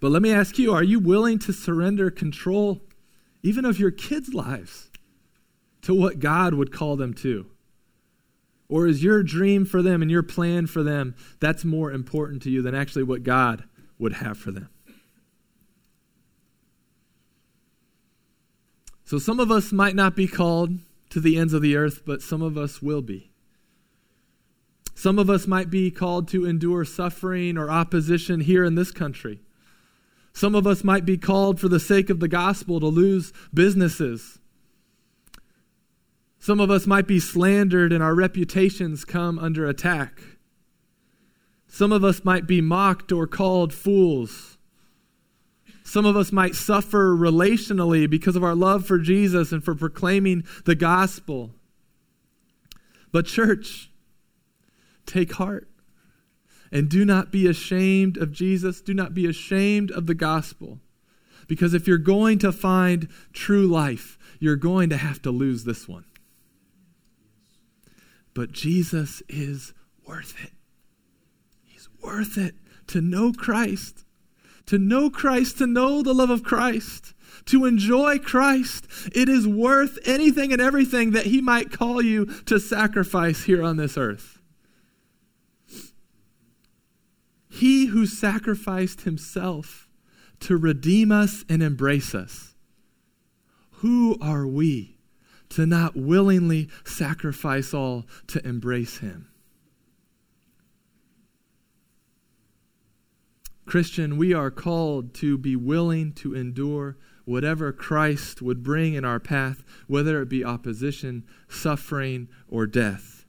But 0.00 0.10
let 0.10 0.22
me 0.22 0.32
ask 0.32 0.58
you 0.58 0.74
are 0.74 0.82
you 0.82 0.98
willing 0.98 1.38
to 1.38 1.52
surrender 1.52 2.10
control, 2.10 2.82
even 3.44 3.64
of 3.64 3.78
your 3.78 3.92
kids' 3.92 4.34
lives, 4.34 4.90
to 5.82 5.94
what 5.94 6.18
God 6.18 6.54
would 6.54 6.72
call 6.72 6.96
them 6.96 7.14
to? 7.14 7.46
Or 8.68 8.88
is 8.88 9.04
your 9.04 9.22
dream 9.22 9.64
for 9.64 9.82
them 9.82 10.02
and 10.02 10.10
your 10.10 10.24
plan 10.24 10.66
for 10.66 10.82
them 10.82 11.14
that's 11.38 11.64
more 11.64 11.92
important 11.92 12.42
to 12.42 12.50
you 12.50 12.60
than 12.60 12.74
actually 12.74 13.04
what 13.04 13.22
God 13.22 13.62
would 14.00 14.14
have 14.14 14.36
for 14.36 14.50
them. 14.50 14.68
So 19.12 19.18
some 19.18 19.40
of 19.40 19.50
us 19.50 19.72
might 19.72 19.94
not 19.94 20.16
be 20.16 20.26
called 20.26 20.78
to 21.10 21.20
the 21.20 21.36
ends 21.36 21.52
of 21.52 21.60
the 21.60 21.76
earth, 21.76 22.00
but 22.06 22.22
some 22.22 22.40
of 22.40 22.56
us 22.56 22.80
will 22.80 23.02
be. 23.02 23.30
Some 24.94 25.18
of 25.18 25.28
us 25.28 25.46
might 25.46 25.68
be 25.68 25.90
called 25.90 26.28
to 26.28 26.46
endure 26.46 26.86
suffering 26.86 27.58
or 27.58 27.70
opposition 27.70 28.40
here 28.40 28.64
in 28.64 28.74
this 28.74 28.90
country. 28.90 29.42
Some 30.32 30.54
of 30.54 30.66
us 30.66 30.82
might 30.82 31.04
be 31.04 31.18
called 31.18 31.60
for 31.60 31.68
the 31.68 31.78
sake 31.78 32.08
of 32.08 32.20
the 32.20 32.26
gospel 32.26 32.80
to 32.80 32.86
lose 32.86 33.34
businesses. 33.52 34.38
Some 36.38 36.58
of 36.58 36.70
us 36.70 36.86
might 36.86 37.06
be 37.06 37.20
slandered 37.20 37.92
and 37.92 38.02
our 38.02 38.14
reputations 38.14 39.04
come 39.04 39.38
under 39.38 39.66
attack. 39.66 40.22
Some 41.66 41.92
of 41.92 42.02
us 42.02 42.24
might 42.24 42.46
be 42.46 42.62
mocked 42.62 43.12
or 43.12 43.26
called 43.26 43.74
fools. 43.74 44.51
Some 45.92 46.06
of 46.06 46.16
us 46.16 46.32
might 46.32 46.54
suffer 46.54 47.14
relationally 47.14 48.08
because 48.08 48.34
of 48.34 48.42
our 48.42 48.54
love 48.54 48.86
for 48.86 48.98
Jesus 48.98 49.52
and 49.52 49.62
for 49.62 49.74
proclaiming 49.74 50.42
the 50.64 50.74
gospel. 50.74 51.50
But, 53.12 53.26
church, 53.26 53.90
take 55.04 55.34
heart 55.34 55.68
and 56.72 56.88
do 56.88 57.04
not 57.04 57.30
be 57.30 57.46
ashamed 57.46 58.16
of 58.16 58.32
Jesus. 58.32 58.80
Do 58.80 58.94
not 58.94 59.12
be 59.12 59.26
ashamed 59.26 59.90
of 59.90 60.06
the 60.06 60.14
gospel. 60.14 60.80
Because 61.46 61.74
if 61.74 61.86
you're 61.86 61.98
going 61.98 62.38
to 62.38 62.52
find 62.52 63.10
true 63.34 63.66
life, 63.66 64.16
you're 64.38 64.56
going 64.56 64.88
to 64.88 64.96
have 64.96 65.20
to 65.20 65.30
lose 65.30 65.64
this 65.64 65.86
one. 65.86 66.06
But 68.32 68.52
Jesus 68.52 69.22
is 69.28 69.74
worth 70.06 70.42
it 70.42 70.52
He's 71.64 71.90
worth 72.02 72.38
it 72.38 72.54
to 72.86 73.02
know 73.02 73.34
Christ, 73.34 74.06
to 74.66 74.78
know 74.78 75.10
Christ, 75.10 75.58
to 75.58 75.66
know 75.66 76.02
the 76.02 76.14
love 76.14 76.30
of 76.30 76.42
Christ, 76.42 77.14
to 77.46 77.64
enjoy 77.64 78.18
Christ. 78.18 78.86
It 79.14 79.28
is 79.28 79.46
worth 79.46 79.98
anything 80.04 80.52
and 80.52 80.62
everything 80.62 81.12
that 81.12 81.26
He 81.26 81.40
might 81.40 81.72
call 81.72 82.02
you 82.02 82.26
to 82.44 82.60
sacrifice 82.60 83.44
here 83.44 83.62
on 83.62 83.76
this 83.76 83.96
earth. 83.96 84.38
He 87.48 87.86
who 87.86 88.06
sacrificed 88.06 89.02
Himself 89.02 89.88
to 90.40 90.56
redeem 90.56 91.12
us 91.12 91.44
and 91.48 91.62
embrace 91.62 92.14
us. 92.14 92.54
Who 93.76 94.16
are 94.20 94.46
we 94.46 94.98
to 95.50 95.66
not 95.66 95.96
willingly 95.96 96.68
sacrifice 96.84 97.74
all 97.74 98.06
to 98.28 98.46
embrace 98.46 98.98
Him? 98.98 99.31
Christian, 103.72 104.18
we 104.18 104.34
are 104.34 104.50
called 104.50 105.14
to 105.14 105.38
be 105.38 105.56
willing 105.56 106.12
to 106.12 106.34
endure 106.34 106.98
whatever 107.24 107.72
Christ 107.72 108.42
would 108.42 108.62
bring 108.62 108.92
in 108.92 109.02
our 109.02 109.18
path, 109.18 109.64
whether 109.86 110.20
it 110.20 110.28
be 110.28 110.44
opposition, 110.44 111.24
suffering, 111.48 112.28
or 112.50 112.66
death, 112.66 113.24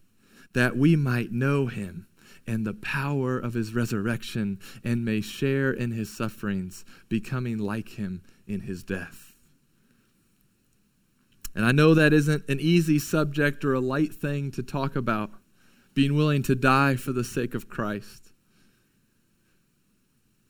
that 0.52 0.76
we 0.76 0.98
might 0.98 1.32
know 1.32 1.68
him 1.68 2.08
and 2.46 2.68
the 2.68 2.74
power 2.74 3.39
of 3.39 3.54
his 3.54 3.74
resurrection 3.74 4.60
and 4.84 5.06
may 5.06 5.22
share 5.22 5.72
in 5.72 5.91
his 5.91 6.14
sufferings, 6.14 6.84
becoming 7.08 7.58
like 7.58 7.98
him 7.98 8.22
in 8.46 8.60
his 8.60 8.84
death. 8.84 9.38
And 11.56 11.66
I 11.66 11.72
know 11.72 11.94
that 11.94 12.12
isn't 12.12 12.50
an 12.50 12.60
easy 12.60 13.00
subject 13.00 13.64
or 13.64 13.74
a 13.74 13.80
light 13.80 14.14
thing 14.14 14.52
to 14.52 14.62
talk 14.62 14.98
about, 14.98 15.32
being 15.94 16.18
willing 16.18 16.44
to 16.44 16.54
die 16.54 16.98
for 16.98 17.14
the 17.14 17.24
sake 17.24 17.56
of 17.56 17.70
Christ. 17.70 18.23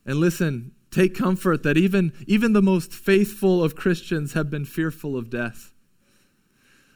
And 0.06 0.18
listen, 0.18 0.72
take 0.92 1.16
comfort 1.16 1.64
that 1.64 1.78
even, 1.78 2.14
even 2.28 2.54
the 2.54 2.62
most 2.62 2.94
faithful 2.94 3.64
of 3.64 3.76
Christians 3.76 4.34
have 4.34 4.50
been 4.50 4.66
fearful 4.66 5.18
of 5.18 5.30
death. 5.30 5.74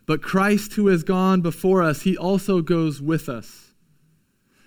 But 0.05 0.21
Christ, 0.21 0.73
who 0.73 0.87
has 0.87 1.03
gone 1.03 1.41
before 1.41 1.83
us, 1.83 2.01
he 2.01 2.17
also 2.17 2.61
goes 2.61 3.01
with 3.01 3.27
us. 3.27 3.73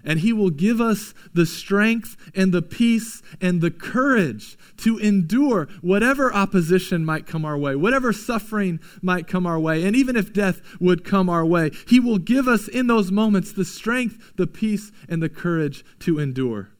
And 0.03 0.20
he 0.20 0.32
will 0.32 0.51
give 0.51 0.80
us 0.80 1.12
the 1.34 1.45
strength 1.45 2.16
and 2.34 2.53
the 2.53 2.62
peace 2.62 3.22
and 3.41 3.61
the 3.61 3.70
courage 3.70 4.57
to 4.78 4.97
endure 4.97 5.68
whatever 5.82 6.32
opposition 6.32 7.05
might 7.05 7.26
come 7.26 7.45
our 7.45 7.59
way, 7.59 7.76
whatever 7.76 8.12
suffering 8.12 8.80
might 9.03 9.26
come 9.26 9.47
our 9.47 9.61
way, 9.61 9.84
and 9.84 9.95
even 9.95 10.16
if 10.16 10.32
death 10.32 10.62
would 10.80 11.05
come 11.05 11.28
our 11.28 11.45
way. 11.45 11.70
He 11.86 12.01
will 12.01 12.18
give 12.18 12.49
us 12.49 12.66
in 12.66 12.86
those 12.86 13.12
moments 13.12 13.53
the 13.53 13.64
strength, 13.64 14.32
the 14.36 14.47
peace, 14.47 14.91
and 15.07 15.22
the 15.22 15.28
courage 15.28 15.84
to 16.01 16.18
endure. 16.18 16.70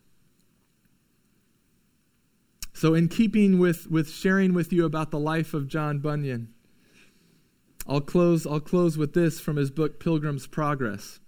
So, 2.81 2.95
in 2.95 3.09
keeping 3.09 3.59
with, 3.59 3.91
with 3.91 4.11
sharing 4.11 4.55
with 4.55 4.73
you 4.73 4.87
about 4.87 5.11
the 5.11 5.19
life 5.19 5.53
of 5.53 5.69
John 5.69 5.99
Bunyan, 5.99 6.49
I'll 7.87 8.01
close, 8.01 8.47
I'll 8.47 8.59
close 8.59 8.97
with 8.97 9.13
this 9.13 9.39
from 9.39 9.57
his 9.57 9.71
book, 9.71 10.01
Pilgrim's 10.01 10.47
Progress. 10.47 11.21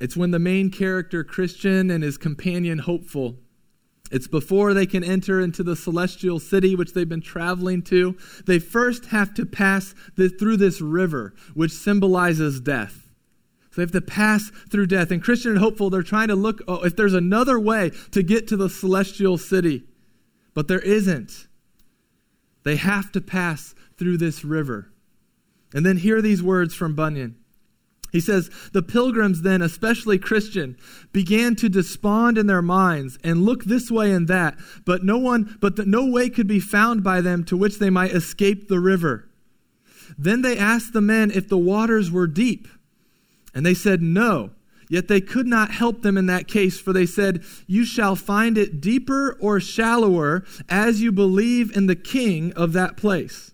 It's 0.00 0.16
when 0.16 0.30
the 0.30 0.38
main 0.38 0.70
character, 0.70 1.24
Christian, 1.24 1.90
and 1.90 2.04
his 2.04 2.16
companion, 2.18 2.78
Hopeful, 2.78 3.38
it's 4.12 4.28
before 4.28 4.74
they 4.74 4.86
can 4.86 5.02
enter 5.02 5.40
into 5.40 5.64
the 5.64 5.74
celestial 5.74 6.38
city 6.38 6.76
which 6.76 6.92
they've 6.92 7.08
been 7.08 7.20
traveling 7.20 7.82
to. 7.82 8.16
They 8.46 8.60
first 8.60 9.06
have 9.06 9.34
to 9.34 9.44
pass 9.44 9.92
the, 10.14 10.28
through 10.28 10.58
this 10.58 10.80
river, 10.80 11.34
which 11.54 11.72
symbolizes 11.72 12.60
death. 12.60 12.99
So 13.70 13.76
they 13.76 13.82
have 13.82 13.92
to 13.92 14.00
pass 14.00 14.50
through 14.70 14.86
death. 14.86 15.10
And 15.10 15.22
Christian 15.22 15.52
and 15.52 15.60
hopeful, 15.60 15.90
they're 15.90 16.02
trying 16.02 16.28
to 16.28 16.34
look 16.34 16.60
oh, 16.66 16.84
if 16.84 16.96
there's 16.96 17.14
another 17.14 17.58
way 17.58 17.92
to 18.10 18.22
get 18.22 18.48
to 18.48 18.56
the 18.56 18.68
celestial 18.68 19.38
city. 19.38 19.84
But 20.54 20.68
there 20.68 20.80
isn't. 20.80 21.46
They 22.64 22.76
have 22.76 23.12
to 23.12 23.20
pass 23.20 23.74
through 23.96 24.18
this 24.18 24.44
river. 24.44 24.92
And 25.72 25.86
then 25.86 25.98
hear 25.98 26.20
these 26.20 26.42
words 26.42 26.74
from 26.74 26.94
Bunyan 26.94 27.36
he 28.12 28.20
says, 28.20 28.50
The 28.72 28.82
pilgrims 28.82 29.42
then, 29.42 29.62
especially 29.62 30.18
Christian, 30.18 30.76
began 31.12 31.54
to 31.56 31.68
despond 31.68 32.38
in 32.38 32.46
their 32.46 32.62
minds 32.62 33.18
and 33.22 33.44
look 33.44 33.64
this 33.64 33.90
way 33.90 34.12
and 34.12 34.28
that, 34.28 34.56
but 34.84 35.04
no 35.04 35.18
one, 35.18 35.56
but 35.60 35.76
that 35.76 35.86
no 35.86 36.06
way 36.06 36.28
could 36.28 36.46
be 36.46 36.60
found 36.60 37.04
by 37.04 37.20
them 37.20 37.44
to 37.44 37.56
which 37.56 37.78
they 37.78 37.90
might 37.90 38.12
escape 38.12 38.68
the 38.68 38.80
river. 38.80 39.28
Then 40.18 40.42
they 40.42 40.58
asked 40.58 40.92
the 40.92 41.00
men 41.00 41.30
if 41.30 41.48
the 41.48 41.58
waters 41.58 42.10
were 42.10 42.26
deep. 42.26 42.66
And 43.54 43.64
they 43.64 43.74
said, 43.74 44.02
No. 44.02 44.50
Yet 44.88 45.06
they 45.06 45.20
could 45.20 45.46
not 45.46 45.70
help 45.70 46.02
them 46.02 46.18
in 46.18 46.26
that 46.26 46.48
case, 46.48 46.80
for 46.80 46.92
they 46.92 47.06
said, 47.06 47.44
You 47.68 47.84
shall 47.84 48.16
find 48.16 48.58
it 48.58 48.80
deeper 48.80 49.36
or 49.40 49.60
shallower 49.60 50.44
as 50.68 51.00
you 51.00 51.12
believe 51.12 51.76
in 51.76 51.86
the 51.86 51.94
king 51.94 52.52
of 52.54 52.72
that 52.72 52.96
place. 52.96 53.52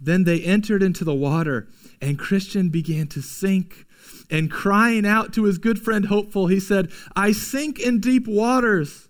Then 0.00 0.24
they 0.24 0.40
entered 0.42 0.82
into 0.82 1.04
the 1.04 1.14
water 1.14 1.68
and 2.00 2.18
Christian 2.18 2.68
began 2.68 3.06
to 3.08 3.22
sink. 3.22 3.86
And 4.30 4.50
crying 4.50 5.06
out 5.06 5.32
to 5.34 5.44
his 5.44 5.56
good 5.56 5.80
friend 5.80 6.06
Hopeful, 6.06 6.48
he 6.48 6.60
said, 6.60 6.90
I 7.16 7.32
sink 7.32 7.78
in 7.78 7.98
deep 7.98 8.26
waters. 8.26 9.08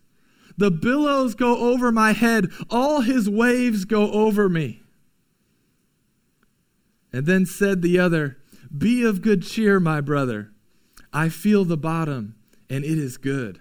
The 0.56 0.70
billows 0.70 1.34
go 1.34 1.72
over 1.72 1.90
my 1.92 2.12
head, 2.12 2.50
all 2.70 3.00
his 3.00 3.28
waves 3.28 3.84
go 3.84 4.10
over 4.12 4.48
me. 4.48 4.82
And 7.12 7.26
then 7.26 7.46
said 7.46 7.82
the 7.82 7.98
other, 7.98 8.38
Be 8.76 9.04
of 9.04 9.22
good 9.22 9.42
cheer, 9.42 9.80
my 9.80 10.00
brother. 10.00 10.50
I 11.12 11.28
feel 11.28 11.64
the 11.64 11.76
bottom, 11.76 12.34
and 12.68 12.84
it 12.84 12.98
is 12.98 13.16
good. 13.16 13.60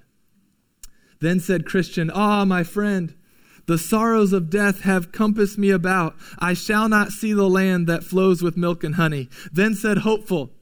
Then 1.20 1.39
said 1.39 1.66
Christian, 1.66 2.12
Ah, 2.14 2.45
my 2.45 2.64
friend, 2.64 3.16
the 3.66 3.78
sorrows 3.78 4.34
of 4.34 4.49
death 4.49 4.82
have 4.82 5.12
compassed 5.12 5.58
me 5.58 5.70
about. 5.70 6.16
I 6.39 6.53
shall 6.53 6.88
not 6.89 7.12
see 7.12 7.34
the 7.34 7.49
land 7.49 7.88
that 7.88 8.03
flows 8.03 8.41
with 8.41 8.58
milk 8.58 8.84
and 8.84 8.95
honey. 8.95 9.30
Then 9.51 9.76
said 9.76 9.99
Hopeful, 9.99 10.53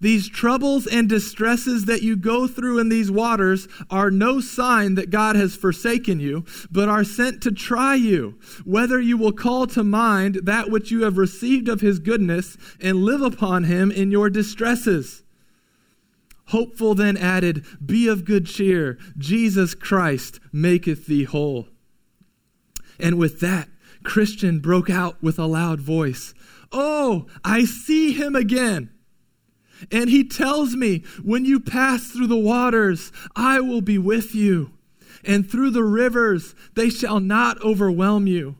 These 0.00 0.28
troubles 0.28 0.86
and 0.86 1.08
distresses 1.08 1.84
that 1.84 2.02
you 2.02 2.16
go 2.16 2.46
through 2.46 2.78
in 2.78 2.88
these 2.88 3.10
waters 3.10 3.68
are 3.90 4.10
no 4.10 4.40
sign 4.40 4.94
that 4.94 5.10
God 5.10 5.36
has 5.36 5.56
forsaken 5.56 6.20
you, 6.20 6.44
but 6.70 6.88
are 6.88 7.04
sent 7.04 7.42
to 7.42 7.50
try 7.50 7.94
you, 7.94 8.38
whether 8.64 9.00
you 9.00 9.16
will 9.16 9.32
call 9.32 9.66
to 9.68 9.84
mind 9.84 10.40
that 10.44 10.70
which 10.70 10.90
you 10.90 11.04
have 11.04 11.18
received 11.18 11.68
of 11.68 11.80
his 11.80 11.98
goodness 11.98 12.56
and 12.80 13.04
live 13.04 13.22
upon 13.22 13.64
him 13.64 13.90
in 13.90 14.10
your 14.10 14.30
distresses. 14.30 15.22
Hopeful 16.46 16.94
then 16.94 17.16
added, 17.16 17.64
Be 17.84 18.08
of 18.08 18.24
good 18.24 18.46
cheer. 18.46 18.98
Jesus 19.16 19.74
Christ 19.74 20.40
maketh 20.52 21.06
thee 21.06 21.24
whole. 21.24 21.68
And 22.98 23.18
with 23.18 23.40
that, 23.40 23.68
Christian 24.02 24.58
broke 24.58 24.90
out 24.90 25.22
with 25.22 25.38
a 25.38 25.46
loud 25.46 25.80
voice, 25.80 26.34
Oh, 26.72 27.26
I 27.44 27.64
see 27.64 28.12
him 28.12 28.34
again. 28.34 28.90
And 29.90 30.10
he 30.10 30.24
tells 30.24 30.74
me, 30.74 31.04
When 31.22 31.44
you 31.44 31.60
pass 31.60 32.08
through 32.08 32.28
the 32.28 32.36
waters, 32.36 33.12
I 33.34 33.60
will 33.60 33.80
be 33.80 33.98
with 33.98 34.34
you. 34.34 34.72
And 35.24 35.48
through 35.48 35.70
the 35.70 35.84
rivers, 35.84 36.54
they 36.74 36.88
shall 36.88 37.20
not 37.20 37.62
overwhelm 37.62 38.26
you. 38.26 38.56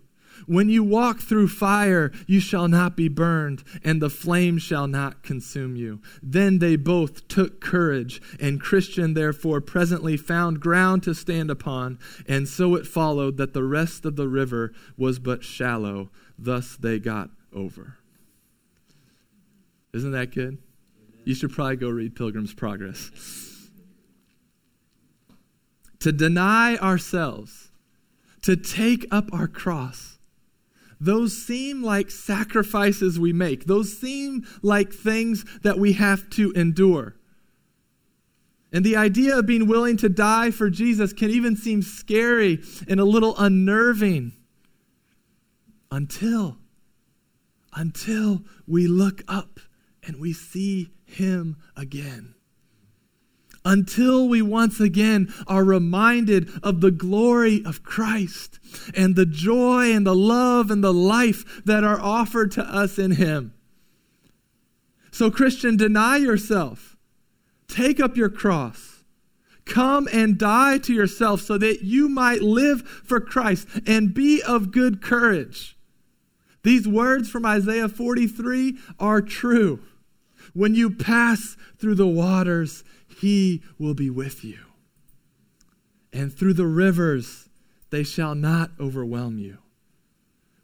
When 0.47 0.68
you 0.68 0.83
walk 0.83 1.21
through 1.21 1.47
fire, 1.47 2.11
you 2.27 2.41
shall 2.41 2.66
not 2.66 2.97
be 2.97 3.09
burned, 3.09 3.62
and 3.85 4.03
the 4.03 4.11
flame 4.11 4.59
shall 4.59 4.89
not 4.89 5.23
consume 5.23 5.77
you. 5.77 6.01
Then 6.21 6.59
they 6.59 6.75
both 6.75 7.29
took 7.29 7.61
courage, 7.61 8.21
and 8.41 8.61
Christian 8.61 9.14
therefore 9.14 9.61
presently 9.61 10.16
found 10.16 10.59
ground 10.59 11.05
to 11.05 11.14
stand 11.14 11.53
upon, 11.53 12.01
and 12.27 12.49
so 12.49 12.75
it 12.75 12.85
followed 12.85 13.37
that 13.37 13.53
the 13.53 13.62
rest 13.62 14.05
of 14.05 14.16
the 14.16 14.27
river 14.27 14.73
was 14.97 15.21
but 15.21 15.45
shallow. 15.45 16.11
Thus 16.37 16.77
they 16.77 16.99
got 16.99 17.31
over. 17.55 17.99
Isn't 19.93 20.12
that 20.12 20.33
good? 20.33 20.59
You 21.31 21.37
should 21.37 21.53
probably 21.53 21.76
go 21.76 21.89
read 21.89 22.16
Pilgrim's 22.16 22.53
Progress. 22.53 23.12
to 26.01 26.11
deny 26.11 26.76
ourselves, 26.78 27.70
to 28.43 28.57
take 28.57 29.07
up 29.12 29.33
our 29.33 29.47
cross, 29.47 30.18
those 30.99 31.41
seem 31.41 31.85
like 31.85 32.11
sacrifices 32.11 33.20
we 33.20 33.33
make. 33.33 33.66
Those 33.66 33.97
seem 33.97 34.45
like 34.61 34.93
things 34.93 35.45
that 35.62 35.78
we 35.78 35.93
have 35.93 36.28
to 36.31 36.51
endure. 36.51 37.14
And 38.72 38.85
the 38.85 38.97
idea 38.97 39.39
of 39.39 39.47
being 39.47 39.68
willing 39.68 39.99
to 39.99 40.09
die 40.09 40.51
for 40.51 40.68
Jesus 40.68 41.12
can 41.12 41.31
even 41.31 41.55
seem 41.55 41.83
scary 41.83 42.59
and 42.89 42.99
a 42.99 43.05
little 43.05 43.37
unnerving 43.39 44.33
until 45.93 46.59
until 47.72 48.43
we 48.66 48.89
look 48.89 49.22
up 49.28 49.61
and 50.03 50.20
we 50.20 50.33
see 50.33 50.91
him 51.11 51.56
again 51.76 52.34
until 53.64 54.28
we 54.28 54.40
once 54.42 54.80
again 54.80 55.32
are 55.46 55.64
reminded 55.64 56.50
of 56.62 56.80
the 56.80 56.90
glory 56.90 57.62
of 57.64 57.82
Christ 57.82 58.58
and 58.96 59.16
the 59.16 59.26
joy 59.26 59.92
and 59.92 60.06
the 60.06 60.14
love 60.14 60.70
and 60.70 60.82
the 60.82 60.94
life 60.94 61.62
that 61.64 61.84
are 61.84 62.00
offered 62.00 62.50
to 62.52 62.62
us 62.62 62.98
in 62.98 63.12
Him. 63.12 63.52
So, 65.11 65.30
Christian, 65.30 65.76
deny 65.76 66.16
yourself, 66.16 66.96
take 67.68 68.00
up 68.00 68.16
your 68.16 68.30
cross. 68.30 69.04
Come 69.66 70.08
and 70.12 70.38
die 70.38 70.78
to 70.78 70.92
yourself 70.92 71.42
so 71.42 71.56
that 71.58 71.82
you 71.82 72.08
might 72.08 72.42
live 72.42 72.82
for 72.82 73.20
Christ 73.20 73.68
and 73.86 74.14
be 74.14 74.42
of 74.42 74.72
good 74.72 75.00
courage. 75.00 75.76
These 76.62 76.88
words 76.88 77.30
from 77.30 77.46
Isaiah 77.46 77.88
43 77.88 78.78
are 78.98 79.22
true. 79.22 79.80
When 80.53 80.74
you 80.74 80.90
pass 80.90 81.57
through 81.78 81.94
the 81.96 82.07
waters, 82.07 82.84
he 83.07 83.62
will 83.78 83.94
be 83.94 84.11
with 84.11 84.44
you. 84.44 84.59
And 86.12 86.32
through 86.32 86.55
the 86.55 86.66
rivers, 86.66 87.48
they 87.90 88.03
shall 88.03 88.34
not 88.34 88.70
overwhelm 88.80 89.38
you. 89.38 89.59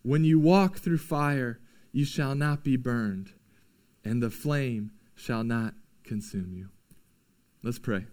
When 0.03 0.25
you 0.25 0.39
walk 0.39 0.79
through 0.79 0.99
fire, 0.99 1.61
you 1.93 2.05
shall 2.05 2.35
not 2.35 2.63
be 2.63 2.77
burned, 2.77 3.33
and 4.05 4.23
the 4.23 4.31
flame 4.31 4.93
shall 5.15 5.43
not 5.43 5.75
consume 6.05 6.53
you. 6.53 6.69
Let's 7.63 7.79
pray. 7.79 8.07